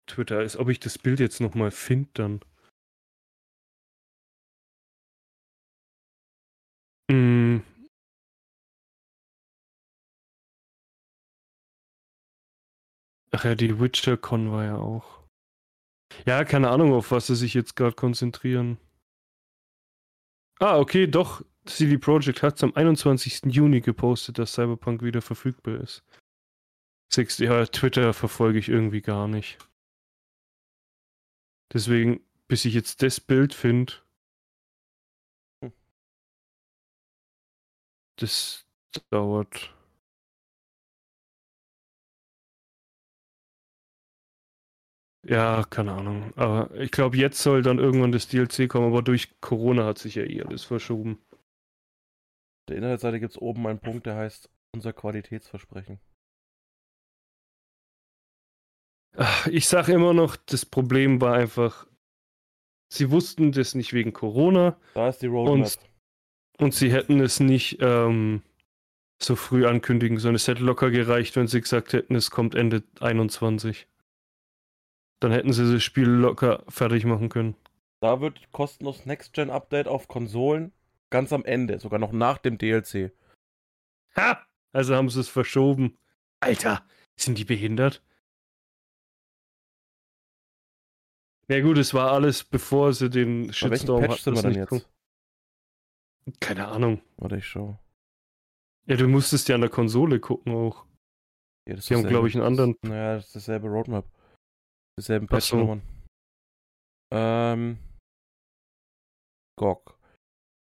[0.07, 0.57] Twitter ist.
[0.57, 2.41] Ob ich das Bild jetzt nochmal finde, dann.
[7.11, 7.61] Mm.
[13.31, 15.19] Ach ja, die WitcherCon war ja auch.
[16.27, 18.79] Ja, keine Ahnung, auf was sie sich jetzt gerade konzentrieren.
[20.61, 21.45] Ah, okay, doch.
[21.67, 23.53] CD Projekt hat es am 21.
[23.53, 26.03] Juni gepostet, dass Cyberpunk wieder verfügbar ist.
[27.13, 29.59] Sechs, ja, Twitter verfolge ich irgendwie gar nicht.
[31.73, 33.93] Deswegen, bis ich jetzt das Bild finde,
[38.21, 38.67] das
[39.11, 39.75] dauert.
[45.27, 46.33] Ja, keine Ahnung.
[46.37, 50.15] Aber ich glaube, jetzt soll dann irgendwann das DLC kommen, aber durch Corona hat sich
[50.15, 51.19] ja eh alles verschoben.
[51.31, 56.01] Auf der Internetseite gibt es oben einen Punkt, der heißt unser Qualitätsversprechen.
[59.51, 61.87] Ich sage immer noch, das Problem war einfach,
[62.93, 64.81] sie wussten das nicht wegen Corona.
[64.95, 65.67] Da ist die Roadmap.
[65.67, 65.79] Und,
[66.59, 68.43] und sie hätten es nicht ähm,
[69.23, 70.35] so früh ankündigen sollen.
[70.35, 73.87] Es hätte locker gereicht, wenn sie gesagt hätten, es kommt Ende 21.
[75.21, 77.57] Dann hätten sie das Spiel locker fertig machen können.
[78.01, 80.73] Da wird kostenlos Next-Gen-Update auf Konsolen
[81.11, 83.13] ganz am Ende, sogar noch nach dem DLC.
[84.17, 84.47] Ha!
[84.73, 85.99] Also haben sie es verschoben.
[86.41, 86.85] Alter,
[87.17, 88.03] sind die behindert?
[91.49, 94.23] Ja gut, es war alles, bevor sie den Shitstorm hatten.
[94.23, 94.69] sind wir denn jetzt?
[94.69, 94.89] Kommt.
[96.41, 97.03] Keine Ahnung.
[97.17, 97.79] Warte, ich schau.
[98.87, 100.87] Ja, du musstest ja an der Konsole gucken auch.
[101.69, 102.77] Ja, das Die haben, glaube ich, einen anderen.
[102.83, 104.07] Naja, das ist dasselbe Roadmap.
[104.99, 105.83] Dieselben Patch-Nummern.
[107.13, 107.19] So.
[107.19, 107.79] Ähm.
[109.59, 109.99] GOG.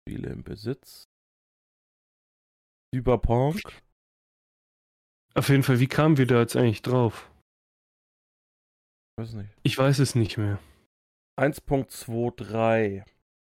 [0.02, 1.04] Spiele im Besitz.
[2.94, 3.62] Cyberpunk.
[5.34, 7.30] Auf jeden Fall, wie kamen wir da jetzt eigentlich drauf?
[9.18, 9.50] Weiß nicht.
[9.62, 10.58] Ich weiß es nicht mehr.
[11.40, 13.04] 1.23.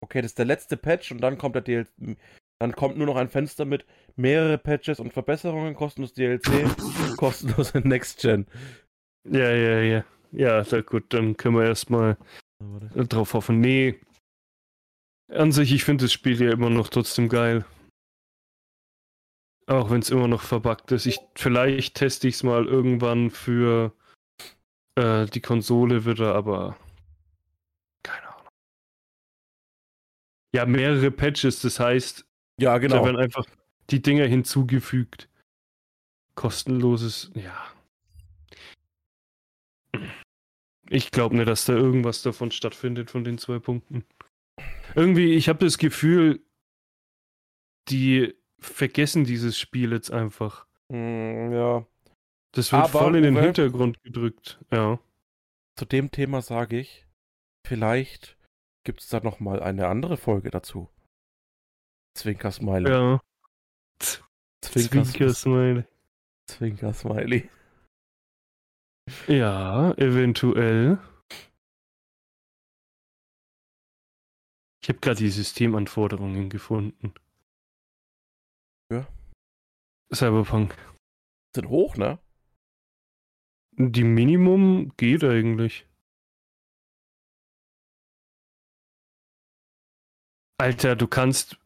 [0.03, 1.89] Okay, das ist der letzte Patch und dann kommt der DLC.
[2.59, 3.87] Dann kommt nur noch ein Fenster mit
[4.17, 6.65] mehrere Patches und Verbesserungen, kostenlos DLC,
[7.17, 8.47] kostenlos Next Gen.
[9.25, 10.05] Ja, ja, ja.
[10.33, 12.17] Ja, sehr gut, dann können wir erstmal
[12.95, 13.61] drauf hoffen.
[13.61, 14.01] Nee.
[15.29, 17.65] An sich, ich finde das Spiel ja immer noch trotzdem geil.
[19.67, 21.07] Auch wenn es immer noch verbuggt ist.
[21.07, 23.93] Ich, vielleicht teste ich es mal irgendwann für
[24.97, 26.77] äh, die Konsole wieder, aber
[28.03, 28.49] keine Ahnung.
[30.55, 32.27] Ja, mehrere Patches, das heißt,
[32.59, 32.97] ja, genau.
[32.97, 33.47] da werden einfach
[33.91, 35.29] die Dinger hinzugefügt.
[36.35, 37.73] Kostenloses, ja.
[40.89, 44.05] Ich glaube nicht, dass da irgendwas davon stattfindet von den zwei Punkten.
[44.95, 46.41] Irgendwie, ich habe das Gefühl,
[47.89, 50.67] die vergessen dieses Spiel jetzt einfach.
[50.89, 51.87] Mm, ja.
[52.53, 54.99] Das wird Aber, voll in den Hintergrund gedrückt, ja.
[55.77, 57.07] Zu dem Thema sage ich,
[57.65, 58.37] vielleicht
[58.85, 60.89] gibt es da nochmal eine andere Folge dazu.
[62.17, 62.91] Zwinker Smiley.
[62.91, 63.21] Ja.
[64.63, 65.85] Zwinker, Smiley.
[66.49, 67.51] Zwinker Smiley.
[69.27, 70.99] Ja, eventuell.
[74.83, 77.15] Ich habe gerade die Systemanforderungen gefunden.
[78.93, 79.07] Ja.
[80.13, 80.77] Cyberpunk.
[81.55, 82.19] Sind hoch, ne?
[83.73, 85.87] Die Minimum geht eigentlich.
[90.61, 91.59] Alter, du kannst,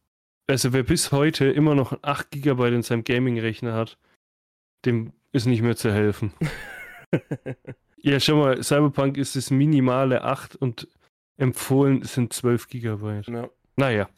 [0.46, 3.98] also wer bis heute immer noch 8 GB in seinem Gaming-Rechner hat,
[4.84, 6.32] dem ist nicht mehr zu helfen.
[8.02, 10.86] ja, schau mal, Cyberpunk ist das minimale 8 und
[11.36, 13.22] empfohlen sind 12 GB.
[13.26, 13.50] Ja.
[13.74, 14.08] Naja.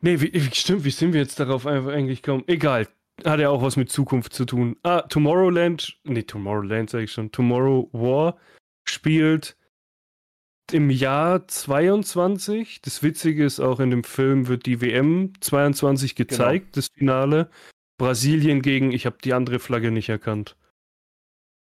[0.00, 2.44] Nee, wie, wie, stimmt, wie sind wir jetzt darauf einfach eigentlich gekommen?
[2.46, 2.86] Egal.
[3.24, 4.76] Hat ja auch was mit Zukunft zu tun.
[4.84, 8.36] Ah, Tomorrowland, nee, Tomorrowland sag ich schon, Tomorrow War
[8.84, 9.56] spielt
[10.74, 12.82] im Jahr 22.
[12.82, 16.74] Das Witzige ist auch in dem Film wird die WM 22 gezeigt, genau.
[16.74, 17.48] das Finale.
[17.96, 20.56] Brasilien gegen, ich habe die andere Flagge nicht erkannt.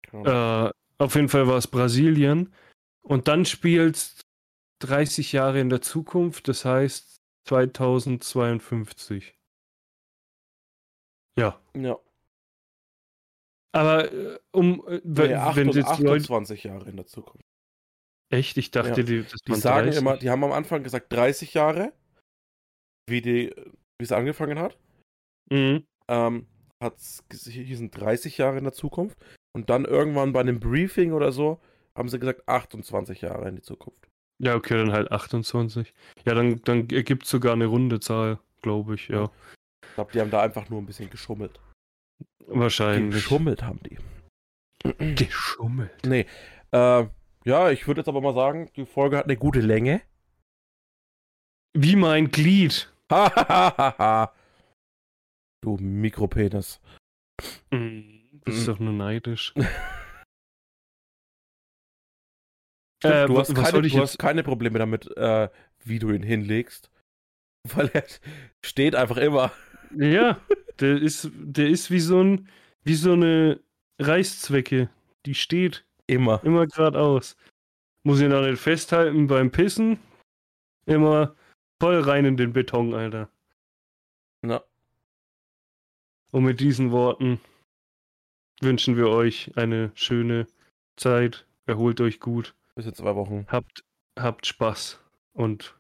[0.09, 0.68] Genau.
[0.68, 2.53] Äh, auf jeden Fall war es Brasilien.
[3.01, 4.22] Und dann spielt
[4.80, 9.36] 30 Jahre in der Zukunft, das heißt 2052.
[11.38, 11.59] Ja.
[11.76, 11.99] Ja.
[13.74, 16.68] Aber äh, um äh, wenn, nee, wenn jetzt 28 Leute...
[16.70, 17.40] Jahre in der Zukunft.
[18.32, 18.57] Echt?
[18.57, 19.05] Ich dachte, ja.
[19.05, 20.01] die, die sagen 30.
[20.01, 21.93] immer, die haben am Anfang gesagt 30 Jahre,
[23.09, 23.53] wie die,
[23.99, 24.77] wie es angefangen hat.
[25.51, 25.86] Mhm.
[26.07, 26.47] Ähm,
[26.82, 26.95] hat
[27.29, 29.17] hießen 30 Jahre in der Zukunft
[29.53, 31.59] und dann irgendwann bei einem Briefing oder so
[31.95, 34.07] haben sie gesagt 28 Jahre in die Zukunft.
[34.39, 35.93] Ja, okay, dann halt 28.
[36.25, 39.29] Ja, dann, dann ergibt sogar eine runde Zahl, glaube ich, ja.
[39.84, 41.59] Ich glaube, die haben da einfach nur ein bisschen geschummelt.
[42.47, 43.13] Wahrscheinlich.
[43.13, 45.15] Geschummelt haben die.
[45.15, 45.91] Geschummelt.
[46.05, 46.25] Nee.
[46.71, 47.05] Äh,
[47.43, 50.01] ja, ich würde jetzt aber mal sagen, die Folge hat eine gute Länge.
[51.73, 52.93] Wie mein Glied.
[55.61, 56.81] du Mikropenis.
[57.71, 58.01] Mm,
[58.43, 58.71] bist mm.
[58.71, 59.53] doch nur neidisch.
[63.03, 65.49] Äh, du, hast keine, du hast keine, Probleme damit, äh,
[65.83, 66.91] wie du ihn hinlegst.
[67.75, 68.03] Weil er
[68.63, 69.51] steht einfach immer.
[69.95, 70.39] Ja,
[70.79, 72.47] der ist, der ist wie so ein,
[72.83, 73.59] wie so eine
[73.99, 74.89] Reißzwecke.
[75.25, 75.83] Die steht.
[76.12, 76.43] Immer.
[76.43, 77.38] Immer geradeaus.
[78.03, 79.97] Muss ihn auch nicht festhalten beim Pissen.
[80.86, 81.36] Immer
[81.80, 83.30] voll rein in den Beton, Alter.
[84.41, 84.62] Na.
[86.32, 87.39] Und mit diesen Worten
[88.59, 90.47] wünschen wir euch eine schöne
[90.97, 91.47] Zeit.
[91.66, 92.55] Erholt euch gut.
[92.76, 93.45] Bis in zwei Wochen.
[93.47, 93.86] Habt,
[94.20, 94.99] habt Spaß
[95.32, 95.78] und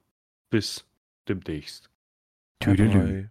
[0.49, 0.87] bis
[1.27, 1.89] demnächst.
[2.61, 3.27] Tüdelü.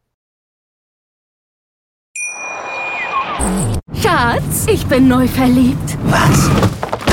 [3.95, 5.97] Schatz, ich bin neu verliebt.
[6.05, 6.70] Was?